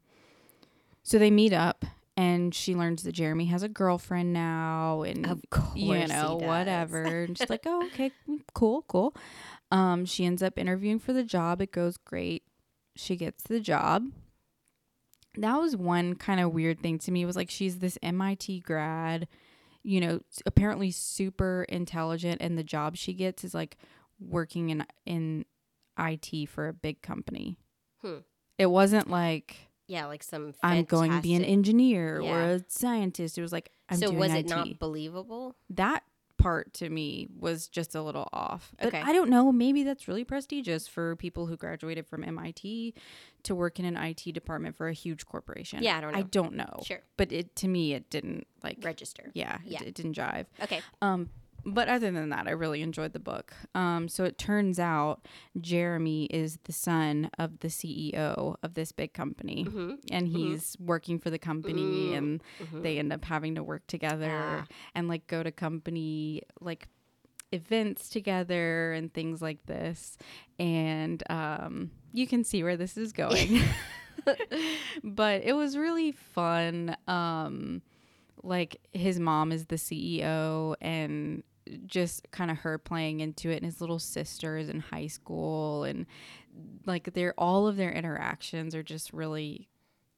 so 1.03 1.19
they 1.19 1.29
meet 1.31 1.51
up 1.53 1.83
and 2.15 2.53
she 2.55 2.75
learns 2.75 3.03
that 3.03 3.11
Jeremy 3.11 3.45
has 3.45 3.63
a 3.63 3.67
girlfriend 3.69 4.31
now 4.33 5.01
and 5.01 5.25
Of 5.25 5.41
course. 5.49 5.75
you 5.75 6.07
know 6.07 6.35
whatever 6.41 7.23
and 7.23 7.37
she's 7.37 7.49
like 7.49 7.63
oh 7.65 7.87
okay 7.87 8.11
mm, 8.29 8.39
cool 8.53 8.83
cool 8.87 9.13
um 9.71 10.05
she 10.05 10.23
ends 10.25 10.41
up 10.43 10.57
interviewing 10.57 10.99
for 10.99 11.11
the 11.11 11.23
job 11.23 11.59
it 11.61 11.71
goes 11.71 11.97
great 11.97 12.43
she 12.95 13.15
gets 13.15 13.43
the 13.43 13.59
job 13.59 14.05
that 15.37 15.57
was 15.59 15.75
one 15.75 16.15
kind 16.15 16.39
of 16.39 16.51
weird 16.53 16.79
thing 16.81 16.97
to 16.99 17.11
me 17.11 17.25
was 17.25 17.35
like 17.35 17.49
she's 17.49 17.79
this 17.79 17.97
MIT 18.03 18.59
grad 18.61 19.27
you 19.83 19.99
know 19.99 20.19
apparently 20.45 20.91
super 20.91 21.65
intelligent 21.69 22.41
and 22.41 22.57
the 22.57 22.63
job 22.63 22.95
she 22.95 23.13
gets 23.13 23.43
is 23.43 23.53
like 23.53 23.77
working 24.19 24.69
in 24.69 24.85
in 25.05 25.45
IT 25.99 26.47
for 26.49 26.67
a 26.67 26.73
big 26.73 27.01
company 27.01 27.57
Hmm. 28.01 28.17
it 28.57 28.67
wasn't 28.67 29.09
like 29.09 29.55
Yeah, 29.87 30.05
like 30.07 30.23
some. 30.23 30.53
I'm 30.63 30.83
going 30.85 31.11
to 31.11 31.21
be 31.21 31.33
an 31.33 31.41
fantastic- 31.41 31.53
engineer 31.53 32.21
or 32.21 32.39
a 32.41 32.63
scientist. 32.69 33.37
It 33.37 33.41
was 33.41 33.51
like 33.51 33.71
I'm 33.89 33.97
so 33.97 34.11
was 34.11 34.31
IT. 34.31 34.37
it 34.45 34.49
not 34.49 34.79
believable? 34.79 35.55
that 35.71 36.03
part 36.43 36.73
to 36.73 36.89
me 36.89 37.27
was 37.39 37.67
just 37.67 37.95
a 37.95 38.01
little 38.01 38.27
off. 38.33 38.73
But 38.77 38.87
Okay. 38.87 39.01
I 39.01 39.13
don't 39.13 39.29
know. 39.29 39.51
Maybe 39.51 39.83
that's 39.83 40.07
really 40.07 40.23
prestigious 40.25 40.87
for 40.87 41.15
people 41.15 41.47
who 41.47 41.55
graduated 41.55 42.05
from 42.05 42.23
MIT 42.23 42.93
to 43.43 43.55
work 43.55 43.79
in 43.79 43.85
an 43.85 43.95
IT 43.97 44.33
department 44.33 44.75
for 44.75 44.87
a 44.87 44.93
huge 44.93 45.25
corporation. 45.25 45.81
Yeah, 45.81 45.97
I 45.97 46.01
don't 46.01 46.11
know. 46.11 46.19
I 46.19 46.21
don't 46.23 46.53
know. 46.55 46.81
Sure. 46.85 47.01
But 47.17 47.31
it 47.31 47.55
to 47.57 47.67
me 47.67 47.93
it 47.93 48.09
didn't 48.09 48.45
like 48.63 48.77
Register. 48.81 49.31
yeah, 49.33 49.57
Yeah. 49.63 49.81
It, 49.81 49.87
it 49.89 49.95
didn't 49.95 50.15
jive. 50.15 50.45
Okay. 50.61 50.81
Um, 51.01 51.29
but 51.65 51.87
other 51.87 52.11
than 52.11 52.29
that, 52.29 52.47
I 52.47 52.51
really 52.51 52.81
enjoyed 52.81 53.13
the 53.13 53.19
book. 53.19 53.53
Um, 53.73 54.07
so 54.07 54.23
it 54.25 54.37
turns 54.37 54.79
out 54.79 55.25
Jeremy 55.59 56.25
is 56.25 56.59
the 56.65 56.73
son 56.73 57.29
of 57.39 57.59
the 57.59 57.69
CEO 57.69 58.55
of 58.61 58.73
this 58.73 58.91
big 58.91 59.13
company, 59.13 59.65
Mm-hmm. 59.65 59.91
and 60.11 60.27
he's 60.27 60.75
working 60.79 61.19
for 61.19 61.29
the 61.29 61.39
company, 61.39 62.09
Mm. 62.11 62.17
and 62.17 62.41
they 62.83 62.99
end 62.99 63.13
up 63.13 63.23
having 63.25 63.55
to 63.55 63.63
work 63.63 63.87
together 63.87 64.29
Ah. 64.31 64.65
and 64.95 65.07
like 65.07 65.27
go 65.27 65.41
to 65.43 65.51
company 65.51 66.41
like 66.59 66.87
events 67.51 68.09
together 68.09 68.93
and 68.93 69.13
things 69.13 69.41
like 69.41 69.65
this. 69.67 70.17
And 70.59 71.21
um, 71.29 71.91
you 72.11 72.25
can 72.27 72.43
see 72.43 72.63
where 72.63 72.75
this 72.77 72.97
is 72.97 73.13
going. 73.23 73.61
but 75.03 75.41
it 75.43 75.53
was 75.53 75.77
really 75.77 76.11
fun. 76.11 76.95
Um, 77.07 77.81
like 78.41 78.81
his 78.91 79.19
mom 79.19 79.51
is 79.51 79.67
the 79.67 79.75
CEO 79.77 80.75
and 80.81 81.43
just 81.85 82.29
kind 82.31 82.51
of 82.51 82.57
her 82.57 82.77
playing 82.77 83.19
into 83.19 83.49
it 83.49 83.57
and 83.57 83.65
his 83.65 83.81
little 83.81 83.99
sisters 83.99 84.69
in 84.69 84.79
high 84.79 85.07
school 85.07 85.83
and 85.83 86.05
like 86.85 87.13
they're 87.13 87.33
all 87.37 87.67
of 87.67 87.77
their 87.77 87.91
interactions 87.91 88.75
are 88.75 88.83
just 88.83 89.11
really 89.13 89.67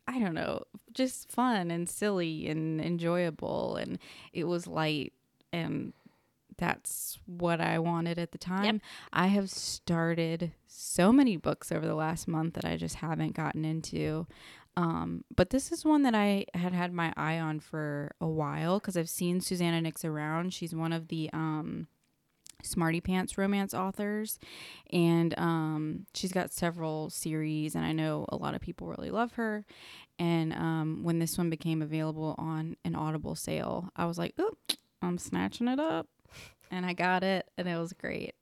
I 0.08 0.20
don't 0.20 0.36
know, 0.36 0.64
just 0.94 1.32
fun 1.32 1.72
and 1.72 1.90
silly 1.90 2.48
and 2.48 2.80
enjoyable 2.80 3.76
and 3.78 3.98
it 4.34 4.44
was 4.44 4.68
light 4.68 5.14
and 5.52 5.94
that's 6.58 7.20
what 7.26 7.60
I 7.60 7.80
wanted 7.80 8.18
at 8.20 8.32
the 8.32 8.38
time. 8.38 8.82
I 9.12 9.28
have 9.28 9.50
started 9.50 10.54
so 10.68 11.12
many 11.12 11.38
books 11.38 11.72
over 11.72 11.86
the 11.86 11.96
last 11.96 12.28
month 12.28 12.54
that 12.54 12.66
I 12.66 12.78
just 12.78 12.96
haven't 12.96 13.34
gotten 13.36 13.66
into. 13.66 14.28
Um, 14.78 15.24
but 15.36 15.52
this 15.52 15.72
is 15.72 15.86
one 15.86 16.04
that 16.04 16.14
I 16.16 16.46
had 16.54 16.74
had 16.74 16.92
my 16.92 17.14
eye 17.16 17.40
on 17.40 17.60
for 17.60 18.12
a 18.20 18.28
while 18.28 18.80
because 18.80 18.98
I've 18.98 19.10
seen 19.10 19.40
Susannah 19.40 19.82
Nix 19.82 20.04
around. 20.04 20.54
She's 20.54 20.76
one 20.76 20.92
of 20.92 21.08
the 21.08 21.30
um, 21.32 21.88
Smarty 22.62 23.00
Pants 23.00 23.38
romance 23.38 23.74
authors, 23.74 24.38
and 24.92 25.38
um, 25.38 26.06
she's 26.14 26.32
got 26.34 26.52
several 26.52 27.10
series, 27.10 27.76
and 27.76 27.86
I 27.86 27.94
know 27.94 28.26
a 28.30 28.36
lot 28.36 28.54
of 28.56 28.62
people 28.62 28.88
really 28.88 29.12
love 29.12 29.34
her. 29.34 29.66
And 30.20 30.52
um, 30.54 31.00
when 31.04 31.20
this 31.20 31.38
one 31.38 31.50
became 31.50 31.82
available 31.82 32.36
on 32.38 32.76
an 32.84 32.96
Audible 32.96 33.36
sale, 33.36 33.90
I 33.96 34.06
was 34.06 34.18
like, 34.18 34.34
"Oh, 34.38 34.56
I'm 35.02 35.18
snatching 35.18 35.68
it 35.70 35.80
up," 35.80 36.08
and 36.72 36.86
I 36.86 36.94
got 36.94 37.24
it, 37.24 37.50
and 37.58 37.68
it 37.70 37.78
was 37.78 37.94
great, 37.94 38.34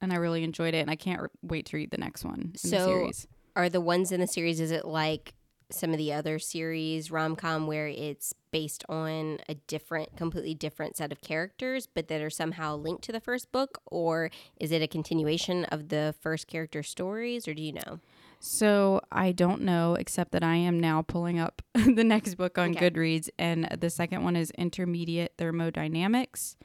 and 0.00 0.12
I 0.12 0.16
really 0.16 0.44
enjoyed 0.44 0.74
it, 0.74 0.78
and 0.80 0.90
I 0.90 0.96
can't 0.96 1.22
re- 1.22 1.28
wait 1.42 1.66
to 1.66 1.76
read 1.76 1.90
the 1.90 1.98
next 1.98 2.24
one 2.24 2.40
in 2.40 2.50
the 2.52 2.58
So- 2.58 2.86
series. 2.86 3.26
Are 3.54 3.68
the 3.68 3.80
ones 3.82 4.12
in 4.12 4.20
the 4.20 4.26
series? 4.26 4.60
Is 4.60 4.70
it 4.70 4.84
like 4.86 5.34
some 5.74 5.92
of 5.92 5.98
the 5.98 6.12
other 6.12 6.38
series 6.38 7.10
rom 7.10 7.36
com 7.36 7.66
where 7.66 7.88
it's 7.88 8.34
based 8.50 8.84
on 8.88 9.38
a 9.48 9.54
different, 9.54 10.16
completely 10.16 10.54
different 10.54 10.96
set 10.96 11.10
of 11.10 11.20
characters, 11.20 11.86
but 11.86 12.08
that 12.08 12.20
are 12.20 12.30
somehow 12.30 12.76
linked 12.76 13.02
to 13.04 13.12
the 13.12 13.20
first 13.20 13.50
book, 13.50 13.80
or 13.86 14.30
is 14.58 14.70
it 14.70 14.82
a 14.82 14.86
continuation 14.86 15.64
of 15.66 15.88
the 15.88 16.14
first 16.20 16.46
character 16.46 16.82
stories, 16.82 17.48
or 17.48 17.54
do 17.54 17.62
you 17.62 17.72
know? 17.72 18.00
So 18.44 19.00
I 19.12 19.30
don't 19.32 19.62
know, 19.62 19.94
except 19.94 20.32
that 20.32 20.42
I 20.42 20.56
am 20.56 20.80
now 20.80 21.02
pulling 21.02 21.38
up 21.38 21.62
the 21.74 22.04
next 22.04 22.34
book 22.34 22.58
on 22.58 22.70
Okay. 22.70 22.90
Goodreads, 22.90 23.28
and 23.38 23.68
the 23.80 23.88
second 23.88 24.24
one 24.24 24.36
is 24.36 24.50
Intermediate 24.52 25.34
Thermodynamics. 25.38 26.56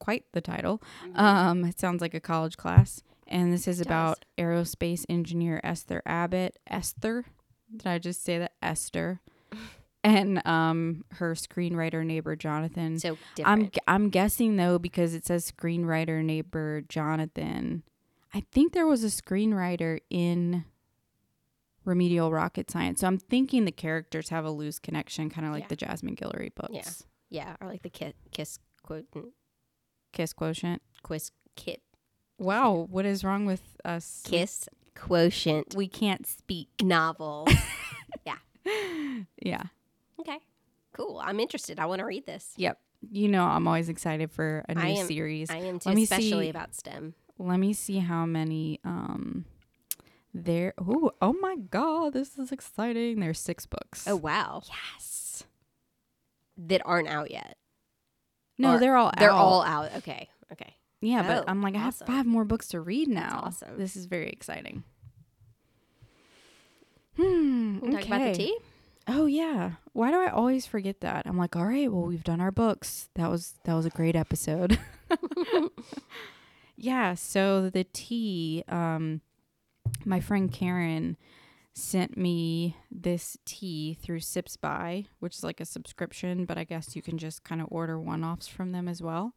Quite 0.00 0.24
the 0.32 0.40
title. 0.40 0.82
Um, 1.14 1.64
it 1.64 1.78
sounds 1.78 2.00
like 2.00 2.14
a 2.14 2.20
college 2.20 2.56
class, 2.56 3.02
and 3.28 3.52
this 3.52 3.68
is 3.68 3.80
about 3.80 4.24
aerospace 4.36 5.06
engineer 5.08 5.60
Esther 5.62 6.02
Abbott. 6.04 6.58
Esther, 6.66 7.26
did 7.76 7.86
I 7.86 7.98
just 7.98 8.24
say 8.24 8.38
that? 8.38 8.52
Esther, 8.62 9.20
and 10.04 10.44
um, 10.46 11.04
her 11.12 11.34
screenwriter 11.34 12.04
neighbor 12.04 12.36
Jonathan. 12.36 12.98
So 12.98 13.16
I'm 13.44 13.70
I'm 13.86 14.08
guessing 14.10 14.56
though 14.56 14.78
because 14.78 15.14
it 15.14 15.24
says 15.26 15.50
screenwriter 15.50 16.22
neighbor 16.24 16.82
Jonathan. 16.88 17.82
I 18.34 18.44
think 18.52 18.72
there 18.72 18.86
was 18.86 19.04
a 19.04 19.08
screenwriter 19.08 19.98
in 20.08 20.64
Remedial 21.84 22.30
Rocket 22.32 22.70
Science, 22.70 23.00
so 23.00 23.06
I'm 23.06 23.18
thinking 23.18 23.64
the 23.64 23.72
characters 23.72 24.28
have 24.30 24.44
a 24.44 24.50
loose 24.50 24.78
connection, 24.78 25.28
kind 25.30 25.46
of 25.46 25.52
like 25.52 25.64
Yeah. 25.64 25.68
the 25.68 25.76
Jasmine 25.76 26.16
Guillory 26.16 26.54
books. 26.54 27.04
yeah, 27.28 27.44
Yeah, 27.48 27.56
or 27.60 27.66
like 27.68 27.82
the 27.82 27.90
kiss, 27.90 28.14
kiss 28.30 28.58
quote, 28.82 29.06
Kiss 30.12 30.32
quotient. 30.32 30.80
quiz 31.02 31.32
kit, 31.56 31.82
Wow, 32.38 32.86
what 32.90 33.04
is 33.04 33.24
wrong 33.24 33.44
with 33.46 33.76
us? 33.84 34.22
kiss 34.24 34.68
quotient 34.94 35.74
We 35.76 35.88
can't 35.88 36.26
speak. 36.26 36.68
novel. 36.82 37.46
Yeah. 38.26 39.22
Yeah. 39.42 39.62
Okay, 40.20 40.38
cool. 40.92 41.20
I'm 41.24 41.40
interested. 41.40 41.80
I 41.80 41.86
want 41.86 41.98
to 42.00 42.04
read 42.04 42.26
this. 42.26 42.52
Yep. 42.56 42.78
You 43.10 43.28
know, 43.28 43.42
I'm 43.44 43.66
always 43.66 43.88
excited 43.88 44.30
for 44.30 44.64
a 44.68 44.74
new 44.74 44.80
I 44.80 44.88
am- 44.88 45.06
series. 45.08 45.50
I 45.50 45.56
am 45.56 45.78
too, 45.80 45.88
Let 45.88 45.96
me 45.96 46.04
especially 46.04 46.46
see- 46.46 46.50
about 46.50 46.74
STEM. 46.74 47.14
Let 47.38 47.58
me 47.58 47.72
see 47.72 47.98
how 47.98 48.24
many 48.26 48.78
um 48.84 49.46
there 50.32 50.74
oh 50.78 51.10
oh 51.20 51.32
my 51.40 51.56
god, 51.56 52.12
this 52.12 52.38
is 52.38 52.52
exciting. 52.52 53.18
There's 53.20 53.40
six 53.40 53.66
books. 53.66 54.06
Oh 54.06 54.14
wow, 54.16 54.62
yes. 54.68 55.42
that 56.56 56.82
aren't 56.84 57.08
out 57.08 57.30
yet. 57.32 57.56
No, 58.58 58.74
Or- 58.74 58.78
they're 58.78 58.96
all 58.96 59.10
They're 59.18 59.30
out. 59.30 59.36
all 59.38 59.62
out. 59.62 59.96
Okay, 59.96 60.28
okay. 60.52 60.76
Yeah, 61.02 61.22
but 61.22 61.40
Oh, 61.40 61.44
I'm 61.48 61.60
like 61.60 61.74
I 61.74 61.78
have 61.78 61.88
awesome. 61.94 62.06
five 62.06 62.24
more 62.26 62.44
books 62.44 62.68
to 62.68 62.80
read 62.80 63.08
now. 63.08 63.42
awesome. 63.44 63.76
This 63.76 63.96
is 63.96 64.06
very 64.06 64.30
exciting. 64.30 64.84
Hmm. 67.16 67.80
We'll 67.80 67.92
talk 67.92 68.06
about 68.06 68.20
the 68.20 68.32
tea. 68.34 68.56
Oh 69.08 69.26
yeah. 69.26 69.72
Why 69.92 70.10
do 70.10 70.18
I 70.20 70.28
always 70.30 70.64
forget 70.64 71.00
that? 71.00 71.26
I'm 71.26 71.36
like, 71.36 71.56
all 71.56 71.66
right, 71.66 71.92
well, 71.92 72.04
we've 72.04 72.24
done 72.24 72.40
our 72.40 72.52
books. 72.52 73.08
That 73.16 73.28
was 73.30 73.54
that 73.64 73.74
was 73.74 73.84
a 73.84 73.90
great 73.90 74.16
episode. 74.16 74.78
yeah. 76.76 77.14
So 77.14 77.68
the 77.70 77.84
tea, 77.84 78.64
um, 78.68 79.20
my 80.04 80.20
friend 80.20 80.50
Karen 80.52 81.16
sent 81.74 82.16
me 82.16 82.76
this 82.90 83.36
tea 83.44 83.94
through 84.00 84.20
Sips 84.20 84.56
By, 84.56 85.06
which 85.20 85.36
is 85.36 85.44
like 85.44 85.60
a 85.60 85.64
subscription, 85.64 86.44
but 86.44 86.58
I 86.58 86.64
guess 86.64 86.94
you 86.94 87.02
can 87.02 87.18
just 87.18 87.44
kind 87.44 87.60
of 87.60 87.68
order 87.70 87.98
one 87.98 88.22
offs 88.24 88.46
from 88.46 88.72
them 88.72 88.88
as 88.88 89.02
well. 89.02 89.34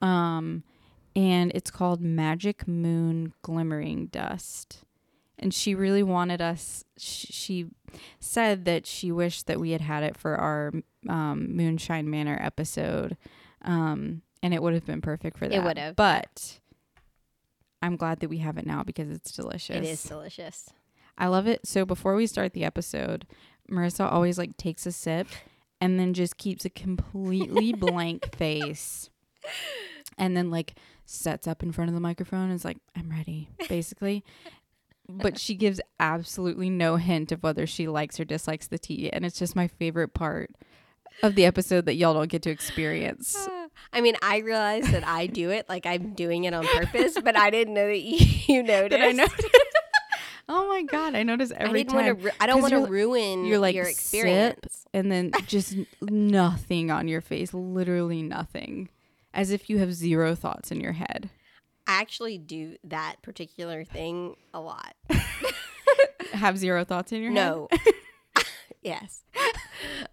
Um, 0.00 0.62
and 1.16 1.52
it's 1.54 1.70
called 1.70 2.00
Magic 2.00 2.66
Moon 2.66 3.32
Glimmering 3.42 4.06
Dust. 4.06 4.84
And 5.38 5.52
she 5.52 5.74
really 5.74 6.02
wanted 6.02 6.40
us. 6.40 6.84
Sh- 6.96 7.26
she 7.30 7.66
said 8.20 8.64
that 8.66 8.86
she 8.86 9.10
wished 9.10 9.46
that 9.46 9.58
we 9.60 9.70
had 9.72 9.80
had 9.80 10.02
it 10.04 10.16
for 10.16 10.36
our 10.36 10.72
um, 11.08 11.54
Moonshine 11.56 12.08
Manor 12.08 12.38
episode, 12.40 13.16
um, 13.62 14.22
and 14.42 14.54
it 14.54 14.62
would 14.62 14.74
have 14.74 14.86
been 14.86 15.00
perfect 15.00 15.36
for 15.38 15.48
that. 15.48 15.54
It 15.56 15.64
would 15.64 15.76
have. 15.78 15.96
but 15.96 16.60
I'm 17.82 17.96
glad 17.96 18.20
that 18.20 18.28
we 18.30 18.38
have 18.38 18.56
it 18.58 18.66
now 18.66 18.82
because 18.82 19.10
it's 19.10 19.32
delicious. 19.32 19.76
It 19.76 19.84
is 19.84 20.02
delicious. 20.02 20.70
I 21.18 21.26
love 21.26 21.46
it. 21.46 21.66
So 21.66 21.84
before 21.84 22.14
we 22.14 22.26
start 22.26 22.52
the 22.52 22.64
episode, 22.64 23.26
Marissa 23.70 24.10
always 24.10 24.38
like 24.38 24.56
takes 24.56 24.86
a 24.86 24.92
sip 24.92 25.26
and 25.80 25.98
then 25.98 26.14
just 26.14 26.38
keeps 26.38 26.64
a 26.64 26.70
completely 26.70 27.72
blank 27.78 28.34
face. 28.34 29.10
And 30.16 30.36
then 30.36 30.50
like 30.50 30.74
sets 31.04 31.46
up 31.46 31.62
in 31.62 31.72
front 31.72 31.88
of 31.88 31.94
the 31.94 32.00
microphone 32.00 32.44
and 32.44 32.52
is 32.54 32.64
like, 32.64 32.78
I'm 32.96 33.10
ready, 33.10 33.48
basically. 33.68 34.24
but 35.08 35.38
she 35.38 35.54
gives 35.54 35.80
absolutely 36.00 36.70
no 36.70 36.96
hint 36.96 37.30
of 37.32 37.42
whether 37.42 37.66
she 37.66 37.86
likes 37.88 38.18
or 38.18 38.24
dislikes 38.24 38.66
the 38.68 38.78
tea. 38.78 39.10
And 39.10 39.24
it's 39.24 39.38
just 39.38 39.54
my 39.56 39.68
favorite 39.68 40.14
part 40.14 40.50
of 41.22 41.34
the 41.34 41.44
episode 41.44 41.86
that 41.86 41.94
y'all 41.94 42.14
don't 42.14 42.28
get 42.30 42.42
to 42.42 42.50
experience. 42.50 43.48
I 43.92 44.00
mean, 44.00 44.16
I 44.22 44.38
realize 44.38 44.90
that 44.92 45.06
I 45.06 45.26
do 45.26 45.50
it, 45.50 45.68
like 45.68 45.84
I'm 45.86 46.14
doing 46.14 46.44
it 46.44 46.54
on 46.54 46.66
purpose, 46.66 47.16
but 47.22 47.36
I 47.36 47.50
didn't 47.50 47.74
know 47.74 47.86
that 47.86 47.98
you, 48.00 48.26
you 48.48 48.62
noticed. 48.62 48.90
That 48.90 49.02
I 49.02 49.12
noticed. 49.12 49.48
oh 50.48 50.68
my 50.68 50.82
god, 50.82 51.14
I 51.14 51.22
notice 51.22 51.52
I 51.52 51.56
every 51.56 51.80
didn't 51.84 51.92
time. 51.94 52.06
want 52.06 52.18
to. 52.18 52.24
Ru- 52.26 52.30
I 52.40 52.46
don't 52.46 52.62
want 52.62 52.72
to 52.72 52.86
ruin 52.86 53.44
you're 53.44 53.58
like 53.58 53.74
your 53.74 53.84
sip, 53.86 53.92
experience. 53.94 54.86
and 54.94 55.10
then 55.10 55.32
just 55.46 55.76
nothing 56.02 56.90
on 56.90 57.08
your 57.08 57.20
face, 57.20 57.52
literally 57.54 58.22
nothing, 58.22 58.88
as 59.34 59.50
if 59.50 59.68
you 59.68 59.78
have 59.78 59.92
zero 59.92 60.34
thoughts 60.34 60.70
in 60.70 60.80
your 60.80 60.92
head. 60.92 61.28
I 61.86 62.00
actually 62.00 62.38
do 62.38 62.76
that 62.84 63.16
particular 63.22 63.84
thing 63.84 64.36
a 64.54 64.60
lot. 64.60 64.94
Have 66.32 66.56
zero 66.56 66.84
thoughts 66.84 67.12
in 67.12 67.20
your 67.20 67.30
head. 67.30 67.34
No. 67.34 67.68
yes. 68.82 69.22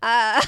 Uh, 0.04 0.42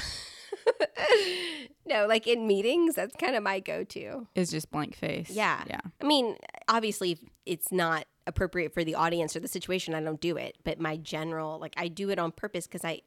no, 1.86 2.06
like 2.06 2.26
in 2.26 2.46
meetings, 2.46 2.94
that's 2.96 3.16
kind 3.16 3.36
of 3.36 3.42
my 3.42 3.60
go-to. 3.60 4.26
is 4.34 4.50
just 4.50 4.70
blank 4.70 4.96
face. 4.96 5.30
Yeah. 5.30 5.62
yeah. 5.66 5.80
I 6.02 6.06
mean, 6.06 6.36
obviously, 6.68 7.18
it's 7.46 7.72
not 7.72 8.04
appropriate 8.26 8.74
for 8.74 8.84
the 8.84 8.94
audience 8.94 9.34
or 9.34 9.40
the 9.40 9.48
situation, 9.48 9.94
I 9.94 10.00
don't 10.00 10.20
do 10.20 10.36
it. 10.36 10.58
But 10.62 10.78
my 10.78 10.96
general, 10.96 11.58
like, 11.58 11.74
I 11.76 11.88
do 11.88 12.10
it 12.10 12.18
on 12.18 12.32
purpose 12.32 12.66
because 12.66 12.84
I, 12.84 13.00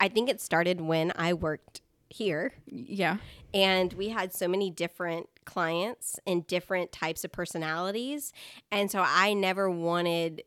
I 0.00 0.08
think 0.08 0.28
it 0.28 0.40
started 0.40 0.80
when 0.80 1.12
I 1.14 1.32
worked 1.32 1.80
here, 2.10 2.52
Yeah. 2.66 3.16
and 3.54 3.92
we 3.94 4.08
had 4.10 4.34
so 4.34 4.46
many 4.48 4.70
different 4.70 5.28
clients 5.44 6.20
and 6.26 6.46
different 6.46 6.92
types 6.92 7.24
of 7.24 7.32
personalities, 7.32 8.32
and 8.70 8.90
so 8.90 9.02
I 9.06 9.32
never 9.32 9.70
wanted. 9.70 10.42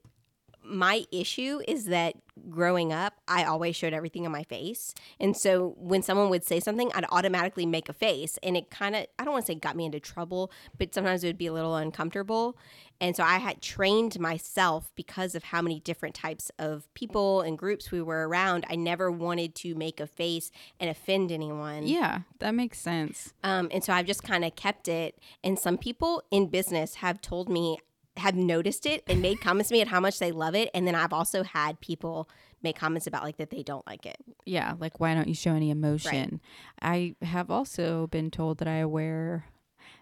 My 0.64 1.06
issue 1.12 1.60
is 1.68 1.86
that 1.86 2.16
growing 2.50 2.92
up, 2.92 3.16
I 3.28 3.44
always 3.44 3.76
showed 3.76 3.94
everything 3.94 4.26
on 4.26 4.32
my 4.32 4.44
face. 4.44 4.94
And 5.20 5.36
so 5.36 5.76
when 5.78 6.02
someone 6.02 6.30
would 6.30 6.44
say 6.44 6.60
something, 6.60 6.92
I'd 6.96 7.06
automatically 7.12 7.66
make 7.66 7.90
a 7.90 7.94
face. 7.94 8.40
And 8.42 8.58
it 8.58 8.70
kind 8.70 8.96
of, 8.96 9.06
I 9.20 9.24
don't 9.24 9.34
want 9.34 9.46
to 9.46 9.52
say 9.52 9.56
got 9.56 9.76
me 9.76 9.86
into 9.86 10.00
trouble, 10.00 10.52
but 10.78 10.94
sometimes 10.94 11.24
it 11.24 11.28
would 11.28 11.38
be 11.38 11.48
a 11.48 11.54
little 11.54 11.76
uncomfortable. 11.76 12.58
And 13.02 13.16
so 13.16 13.24
I 13.24 13.38
had 13.38 13.62
trained 13.62 14.20
myself 14.20 14.92
because 14.96 15.36
of 15.36 15.44
how 15.44 15.62
many 15.62 15.80
different 15.80 16.16
types 16.16 16.52
of 16.58 16.92
people 16.94 17.42
and 17.42 17.58
groups 17.58 17.92
we 17.92 18.02
were 18.02 18.28
around. 18.28 18.66
I 18.70 18.76
never 18.76 19.12
wanted 19.12 19.56
to 19.56 19.76
make 19.76 20.00
a 20.00 20.08
face 20.08 20.52
and 20.80 20.90
offend 20.90 21.32
anyone. 21.32 21.86
Yeah, 21.86 22.22
that 22.40 22.56
makes 22.56 22.80
sense. 22.80 23.34
Um, 23.44 23.68
and 23.72 23.84
so 23.84 23.92
I've 23.92 24.06
just 24.06 24.24
kind 24.24 24.46
of 24.46 24.56
kept 24.56 24.88
it. 24.88 25.20
And 25.44 25.60
some 25.60 25.78
people 25.78 26.24
in 26.32 26.48
business 26.48 26.96
have 26.96 27.22
told 27.22 27.50
me, 27.50 27.80
have 28.18 28.36
noticed 28.36 28.86
it 28.86 29.04
and 29.08 29.22
made 29.22 29.42
comments 29.42 29.70
to 29.70 29.74
me 29.74 29.82
at 29.82 29.88
how 29.88 30.00
much 30.00 30.20
they 30.20 30.32
love 30.32 30.56
it. 30.56 30.70
And 30.74 30.86
then 30.88 30.96
I've 30.96 31.14
also 31.14 31.44
had 31.44 31.80
people 31.82 32.30
make 32.62 32.78
comments 32.78 33.08
about 33.08 33.24
like 33.24 33.38
that 33.38 33.50
they 33.50 33.64
don't 33.64 33.86
like 33.88 34.06
it. 34.06 34.18
Yeah, 34.46 34.76
like 34.80 35.00
why 35.00 35.14
don't 35.16 35.28
you 35.28 35.34
show 35.34 35.52
any 35.52 35.70
emotion? 35.72 36.40
I 36.82 37.16
have 37.22 37.50
also 37.50 38.08
been 38.08 38.30
told 38.32 38.60
that 38.60 38.68
I 38.68 38.86
wear 38.86 39.46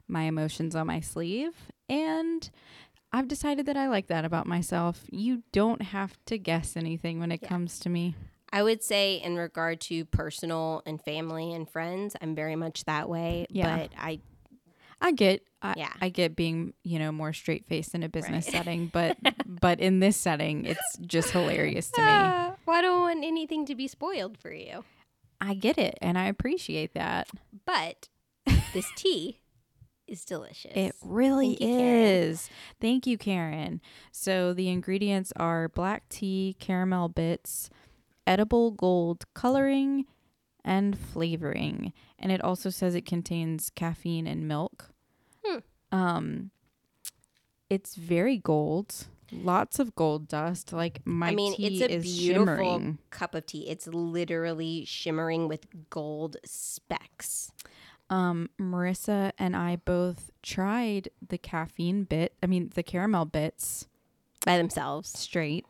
my 0.07 0.23
emotions 0.23 0.75
on 0.75 0.87
my 0.87 0.99
sleeve 0.99 1.53
and 1.89 2.49
I've 3.13 3.27
decided 3.27 3.65
that 3.65 3.77
I 3.77 3.87
like 3.87 4.07
that 4.07 4.25
about 4.25 4.45
myself. 4.47 5.03
You 5.09 5.43
don't 5.51 5.81
have 5.81 6.17
to 6.27 6.37
guess 6.37 6.75
anything 6.77 7.19
when 7.19 7.31
it 7.31 7.39
Yeah. 7.41 7.49
comes 7.49 7.79
to 7.79 7.89
me. 7.89 8.15
I 8.53 8.63
would 8.63 8.83
say 8.83 9.15
in 9.15 9.37
regard 9.37 9.79
to 9.81 10.03
personal 10.05 10.81
and 10.85 11.01
family 11.01 11.53
and 11.53 11.69
friends, 11.69 12.15
I'm 12.21 12.35
very 12.35 12.57
much 12.57 12.83
that 12.85 13.07
way. 13.09 13.47
Yeah. 13.49 13.77
But 13.77 13.91
I 13.97 14.19
I 15.01 15.11
get 15.11 15.43
I, 15.63 15.73
Yeah. 15.77 15.93
I 16.01 16.09
get 16.09 16.35
being, 16.35 16.73
you 16.83 16.99
know, 16.99 17.11
more 17.11 17.33
straight 17.33 17.65
faced 17.65 17.93
in 17.95 18.03
a 18.03 18.09
business 18.09 18.45
Right. 18.45 18.53
setting, 18.53 18.87
but 18.87 19.17
but 19.45 19.79
in 19.79 19.99
this 19.99 20.15
setting 20.17 20.65
it's 20.65 20.97
just 21.05 21.31
hilarious 21.31 21.89
to 21.91 22.01
me. 22.01 22.11
Ah, 22.13 22.53
well, 22.65 22.77
I 22.77 22.81
don't 22.81 23.01
want 23.01 23.23
anything 23.25 23.65
to 23.65 23.75
be 23.75 23.87
spoiled 23.87 24.37
for 24.37 24.51
you. 24.53 24.83
I 25.39 25.55
get 25.55 25.77
it 25.77 25.97
and 26.01 26.17
I 26.17 26.25
appreciate 26.25 26.93
that. 26.93 27.27
But 27.65 28.09
this 28.73 28.91
tea 28.95 29.39
is 30.07 30.23
delicious. 30.25 30.73
It 30.75 30.93
really 31.03 31.55
Thank 31.57 31.61
you, 31.61 31.67
Karen. 31.77 32.05
is. 32.05 32.49
Thank 32.79 33.07
you, 33.07 33.17
Karen. 33.17 33.81
So 34.11 34.53
the 34.53 34.67
ingredients 34.69 35.31
are 35.37 35.69
black 35.69 36.07
tea, 36.09 36.55
caramel 36.59 37.09
bits, 37.09 37.69
edible 38.27 38.71
gold 38.71 39.25
coloring, 39.33 40.05
and 40.63 40.97
flavoring. 40.97 41.91
And 42.19 42.31
it 42.31 42.43
also 42.43 42.69
says 42.69 42.93
it 42.93 43.05
contains 43.05 43.71
caffeine 43.73 44.27
and 44.27 44.47
milk. 44.47 44.90
Um, 45.91 46.51
it's 47.69 47.95
very 47.95 48.37
gold. 48.37 49.07
Lots 49.31 49.79
of 49.79 49.95
gold 49.95 50.27
dust. 50.27 50.73
Like 50.73 51.01
my 51.05 51.29
I 51.29 51.35
mean, 51.35 51.55
tea 51.55 51.67
it's 51.67 51.81
a 51.81 51.91
is 51.95 52.03
beautiful 52.03 52.45
shimmering. 52.55 52.97
cup 53.11 53.33
of 53.33 53.45
tea. 53.45 53.67
It's 53.69 53.87
literally 53.87 54.83
shimmering 54.85 55.47
with 55.47 55.67
gold 55.89 56.37
specks. 56.43 57.51
Um, 58.09 58.49
Marissa 58.59 59.31
and 59.37 59.55
I 59.55 59.77
both 59.77 60.31
tried 60.43 61.09
the 61.25 61.37
caffeine 61.37 62.03
bit. 62.03 62.33
I 62.43 62.45
mean, 62.45 62.71
the 62.75 62.83
caramel 62.83 63.23
bits 63.23 63.87
by 64.45 64.57
themselves. 64.57 65.17
straight, 65.17 65.65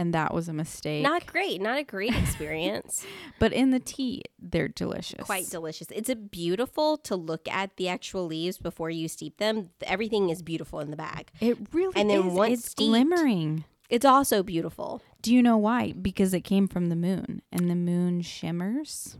and 0.00 0.14
that 0.14 0.32
was 0.32 0.48
a 0.48 0.52
mistake. 0.54 1.02
Not 1.02 1.26
great, 1.26 1.60
not 1.60 1.76
a 1.76 1.82
great 1.84 2.14
experience. 2.14 3.04
but 3.38 3.52
in 3.52 3.70
the 3.70 3.78
tea, 3.78 4.22
they're 4.40 4.66
delicious. 4.66 5.26
Quite 5.26 5.50
delicious. 5.50 5.88
It's 5.90 6.08
a 6.08 6.16
beautiful 6.16 6.96
to 6.98 7.16
look 7.16 7.46
at 7.48 7.76
the 7.76 7.88
actual 7.88 8.24
leaves 8.24 8.56
before 8.56 8.88
you 8.88 9.08
steep 9.08 9.36
them. 9.36 9.68
Everything 9.82 10.30
is 10.30 10.40
beautiful 10.40 10.80
in 10.80 10.90
the 10.90 10.96
bag. 10.96 11.30
It 11.38 11.58
really 11.74 11.88
is. 11.88 11.96
And 11.96 12.08
then 12.08 12.28
is. 12.28 12.32
once 12.32 12.52
it's 12.60 12.70
steeped- 12.70 12.88
glimmering. 12.88 13.64
It's 13.90 14.06
also 14.06 14.42
beautiful. 14.42 15.02
Do 15.20 15.34
you 15.34 15.42
know 15.42 15.58
why? 15.58 15.92
Because 15.92 16.32
it 16.32 16.40
came 16.44 16.66
from 16.66 16.88
the 16.88 16.96
moon, 16.96 17.42
and 17.52 17.68
the 17.70 17.74
moon 17.74 18.22
shimmers, 18.22 19.18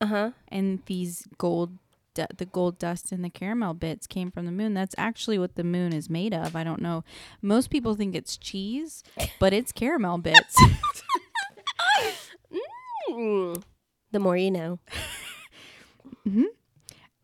Uh 0.00 0.06
huh. 0.06 0.30
and 0.48 0.80
these 0.86 1.22
gold. 1.38 1.78
Du- 2.26 2.34
The 2.36 2.46
gold 2.46 2.78
dust 2.78 3.12
and 3.12 3.24
the 3.24 3.30
caramel 3.30 3.74
bits 3.74 4.06
came 4.06 4.30
from 4.30 4.46
the 4.46 4.52
moon. 4.52 4.74
That's 4.74 4.94
actually 4.98 5.38
what 5.38 5.54
the 5.56 5.64
moon 5.64 5.92
is 5.92 6.08
made 6.10 6.32
of. 6.34 6.54
I 6.56 6.64
don't 6.64 6.80
know. 6.82 7.04
Most 7.42 7.70
people 7.70 7.94
think 7.94 8.14
it's 8.14 8.36
cheese, 8.36 9.02
but 9.38 9.52
it's 9.52 9.72
caramel 9.72 10.18
bits. 10.18 10.56
Mm. 13.10 13.60
The 14.12 14.18
more 14.20 14.36
you 14.36 14.50
know. 14.52 14.78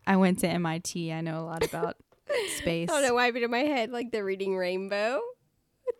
I 0.05 0.15
went 0.17 0.39
to 0.39 0.47
MIT. 0.47 1.13
I 1.13 1.21
know 1.21 1.39
a 1.39 1.45
lot 1.45 1.63
about 1.63 1.95
space. 2.57 2.89
I 2.89 2.93
don't 2.93 3.03
know 3.03 3.13
why, 3.13 3.31
but 3.31 3.41
in 3.43 3.51
my 3.51 3.59
head, 3.59 3.89
like 3.91 4.11
the 4.11 4.23
Reading 4.23 4.57
Rainbow 4.57 5.21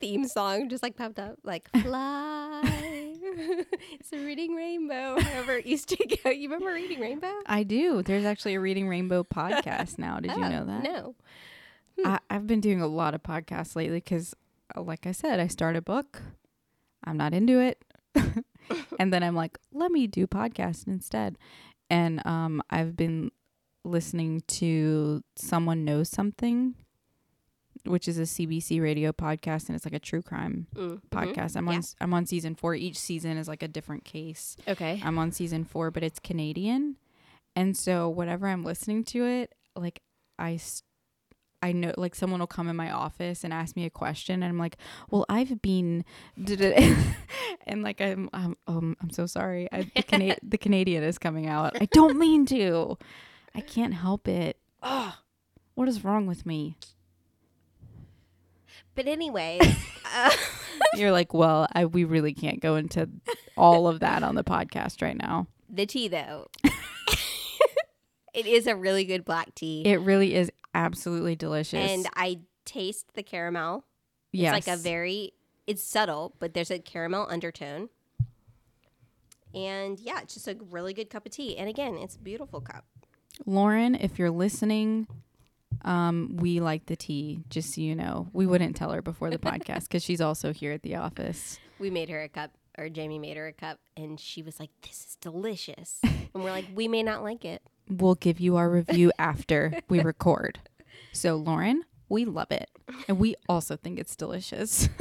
theme 0.02 0.28
song 0.28 0.68
just 0.70 0.84
like 0.84 0.98
popped 0.98 1.20
up, 1.20 1.38
like 1.44 1.70
fly. 1.84 2.44
it's 3.92 4.12
a 4.14 4.18
Reading 4.18 4.56
Rainbow. 4.56 5.20
However, 5.20 5.54
it 5.54 5.66
used 5.66 5.90
to 5.90 6.18
go. 6.24 6.30
You 6.30 6.50
remember 6.50 6.74
Reading 6.74 7.00
Rainbow? 7.00 7.32
I 7.46 7.64
do. 7.64 8.02
There's 8.04 8.26
actually 8.26 8.56
a 8.56 8.60
Reading 8.60 8.88
Rainbow 8.88 9.24
podcast 9.36 9.98
now. 9.98 10.20
Did 10.20 10.32
you 10.32 10.44
Oh, 10.44 10.50
know 10.50 10.66
that? 10.66 10.84
No. 10.84 11.16
I, 12.06 12.20
I've 12.30 12.48
been 12.48 12.62
doing 12.62 12.82
a 12.82 12.88
lot 12.88 13.14
of 13.16 13.24
podcasts 13.24 13.76
lately 13.76 13.98
because, 13.98 14.36
like 14.76 15.08
I 15.08 15.12
said, 15.12 15.40
I 15.40 15.48
start 15.48 15.76
a 15.76 15.82
book. 15.82 16.22
I'm 17.04 17.18
not 17.18 17.34
into 17.34 17.60
it. 17.60 17.84
and 19.00 19.14
then 19.14 19.24
I'm 19.24 19.36
like, 19.36 19.58
let 19.74 19.92
me 19.92 20.08
do 20.08 20.28
podcast 20.28 20.88
instead. 20.88 21.38
And 21.90 22.26
um, 22.26 22.62
I've 22.70 22.96
been 22.96 23.32
listening 23.84 24.42
to 24.48 25.24
Someone 25.36 25.86
Knows 25.86 26.10
Something, 26.10 26.76
which 27.90 28.08
is 28.08 28.18
a 28.20 28.24
CBC 28.24 28.82
radio 28.82 29.12
podcast, 29.12 29.68
and 29.68 29.76
it's 29.76 29.86
like 29.86 29.94
a 29.94 30.00
true 30.00 30.22
crime 30.22 30.68
Mm, 30.76 30.90
mhm. 30.90 31.02
podcast. 31.12 31.56
I'm 31.56 31.68
on 31.68 31.76
Yeah. 31.76 31.82
I'm 32.02 32.14
on 32.14 32.26
season 32.26 32.56
four. 32.56 32.76
Each 32.76 32.98
season 33.00 33.38
is 33.38 33.48
like 33.48 33.64
a 33.64 33.68
different 33.68 34.04
case. 34.06 34.56
Okay. 34.68 35.02
I'm 35.04 35.18
on 35.18 35.32
season 35.32 35.64
four, 35.66 35.92
but 35.92 36.04
it's 36.04 36.20
Canadian. 36.20 36.98
And 37.56 37.76
so 37.76 38.08
whatever 38.10 38.48
I'm 38.48 38.64
listening 38.64 39.04
to 39.06 39.26
it, 39.26 39.56
like 39.76 40.02
I 40.38 40.60
I 41.64 41.72
know 41.72 41.92
like 41.98 42.14
someone 42.14 42.40
will 42.40 42.46
come 42.48 42.68
in 42.70 42.76
my 42.76 42.92
office 42.92 43.44
and 43.44 43.52
ask 43.52 43.76
me 43.76 43.86
a 43.86 43.90
question, 43.90 44.44
and 44.44 44.50
I'm 44.52 44.60
like, 44.60 44.78
well, 45.10 45.26
I've 45.28 45.60
been, 45.62 46.06
and 47.66 47.82
like 47.84 48.00
I'm, 48.00 48.30
I'm, 48.34 48.56
um, 48.68 48.96
I'm 49.02 49.10
so 49.10 49.26
sorry. 49.26 49.68
I, 49.72 49.90
the, 49.96 50.04
Cana- 50.04 50.38
the 50.44 50.58
Canadian 50.60 51.04
is 51.04 51.18
coming 51.18 51.48
out. 51.48 51.76
I 51.82 51.86
don't 51.86 52.18
mean 52.20 52.46
to. 52.48 52.98
I 53.56 53.62
can't 53.62 53.96
help 53.96 54.28
it. 54.28 54.60
Oh, 54.84 55.16
what 55.74 55.88
is 55.88 56.04
wrong 56.04 56.28
with 56.28 56.46
me? 56.46 56.78
But 58.98 59.06
anyway, 59.06 59.60
uh, 60.16 60.32
You're 60.96 61.12
like, 61.12 61.32
well, 61.32 61.68
I, 61.72 61.86
we 61.86 62.04
really 62.04 62.34
can't 62.34 62.60
go 62.60 62.76
into 62.76 63.08
all 63.56 63.88
of 63.88 64.00
that 64.00 64.24
on 64.24 64.34
the 64.34 64.44
podcast 64.44 65.04
right 65.04 65.16
now. 65.16 65.48
the 65.70 65.86
tea 65.86 66.08
though. 66.08 66.48
it 68.34 68.48
is 68.48 68.66
a 68.66 68.76
really 68.76 69.06
good 69.06 69.24
black 69.24 69.54
tea. 69.54 69.84
It 69.86 69.98
really 70.02 70.34
is 70.34 70.52
absolutely 70.74 71.36
delicious. 71.36 71.90
and 71.90 72.08
I 72.16 72.40
taste 72.66 73.14
the 73.14 73.22
caramel. 73.22 73.86
It's 74.34 74.42
yes. 74.42 74.54
like 74.54 74.68
a 74.68 74.78
very 74.78 75.34
it's 75.68 75.84
subtle, 75.84 76.34
but 76.40 76.56
there's 76.56 76.72
a 76.72 76.80
caramel 76.80 77.28
undertone. 77.30 77.90
And 79.54 80.00
yeah, 80.00 80.22
it's 80.22 80.34
just 80.34 80.48
a 80.48 80.58
really 80.72 80.94
good 80.94 81.12
cup 81.12 81.28
of 81.28 81.32
tea. 81.32 81.56
And 81.56 81.70
again, 81.70 81.98
it's 81.98 82.16
a 82.16 82.20
beautiful 82.20 82.62
cup. 82.62 82.86
Lauren, 83.46 83.94
if 83.94 84.18
you're 84.18 84.32
listening, 84.32 85.08
Um, 85.84 86.36
we 86.38 86.60
like 86.60 86.86
the 86.88 86.96
tea, 86.96 87.42
just 87.50 87.74
so 87.74 87.82
you 87.82 87.96
know. 87.96 88.30
We 88.34 88.46
wouldn't 88.46 88.76
tell 88.76 88.92
her 88.92 89.02
before 89.02 89.30
the 89.30 89.38
podcast 89.38 89.84
because 89.84 90.04
she's 90.04 90.22
also 90.22 90.52
here 90.54 90.74
at 90.74 90.84
the 90.84 90.96
office. 90.96 91.60
We 91.80 91.92
made 91.92 92.10
her 92.10 92.24
a 92.24 92.28
cup, 92.28 92.50
or 92.76 92.90
Jamie 92.90 93.20
made 93.20 93.38
her 93.38 93.46
a 93.46 93.54
cup, 93.54 93.78
and 93.96 94.20
she 94.20 94.42
was 94.42 94.60
like, 94.60 94.72
"This 94.82 95.06
is 95.10 95.18
delicious." 95.22 96.00
and 96.04 96.44
we're 96.44 96.50
like, 96.50 96.66
"We 96.74 96.88
may 96.88 97.04
not 97.04 97.22
like 97.22 97.46
it." 97.46 97.62
We'll 97.88 98.16
give 98.16 98.40
you 98.40 98.56
our 98.56 98.68
review 98.68 99.12
after 99.20 99.80
we 99.88 100.02
record. 100.02 100.58
So, 101.14 101.36
Lauren, 101.36 101.84
we 102.10 102.26
love 102.26 102.52
it. 102.52 102.72
And 103.08 103.20
we 103.20 103.36
also 103.48 103.76
think 103.78 104.00
it's 104.00 104.16
delicious. 104.16 104.90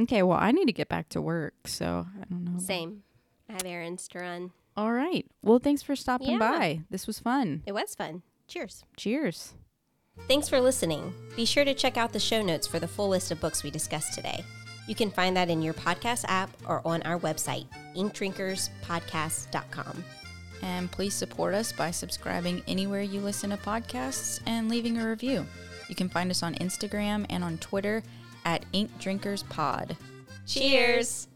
okay, 0.00 0.22
well, 0.22 0.38
I 0.40 0.52
need 0.52 0.66
to 0.66 0.72
get 0.72 0.88
back 0.88 1.08
to 1.10 1.20
work. 1.20 1.54
So, 1.66 2.06
I 2.20 2.24
don't 2.28 2.44
know. 2.44 2.58
Same. 2.58 3.02
I 3.48 3.52
have 3.52 3.64
errands 3.64 4.08
to 4.08 4.18
run. 4.18 4.50
All 4.76 4.92
right. 4.92 5.26
Well, 5.42 5.58
thanks 5.58 5.82
for 5.82 5.94
stopping 5.94 6.32
Yeah. 6.32 6.38
by. 6.38 6.80
This 6.90 7.06
was 7.06 7.18
fun. 7.18 7.62
It 7.66 7.72
was 7.72 7.94
fun. 7.94 8.22
Cheers. 8.52 8.84
Cheers. 8.98 9.54
Thanks 10.28 10.46
for 10.46 10.60
listening. 10.60 11.14
Be 11.36 11.46
sure 11.46 11.64
to 11.64 11.72
check 11.72 11.96
out 11.96 12.12
the 12.12 12.20
show 12.20 12.42
notes 12.42 12.66
for 12.66 12.78
the 12.78 12.86
full 12.86 13.08
list 13.08 13.30
of 13.30 13.40
books 13.40 13.62
we 13.62 13.70
discussed 13.70 14.12
today. 14.12 14.44
You 14.86 14.94
can 14.94 15.10
find 15.10 15.34
that 15.38 15.48
in 15.48 15.62
your 15.62 15.72
podcast 15.72 16.26
app 16.28 16.50
or 16.66 16.86
on 16.86 17.00
our 17.04 17.18
website, 17.18 17.64
inkdrinkerspodcast.com. 17.96 20.04
And 20.60 20.92
please 20.92 21.14
support 21.14 21.54
us 21.54 21.72
by 21.72 21.90
subscribing 21.90 22.62
anywhere 22.68 23.00
you 23.00 23.22
listen 23.22 23.48
to 23.50 23.56
podcasts 23.56 24.40
and 24.44 24.68
leaving 24.68 24.98
a 24.98 25.08
review. 25.08 25.46
You 25.88 25.94
can 25.94 26.10
find 26.10 26.30
us 26.30 26.42
on 26.42 26.54
Instagram 26.56 27.24
and 27.30 27.42
on 27.42 27.56
Twitter 27.56 28.02
at 28.44 28.66
Ink 28.74 28.90
Drinkers 28.98 29.44
Pod. 29.44 29.96
Cheers. 30.46 31.26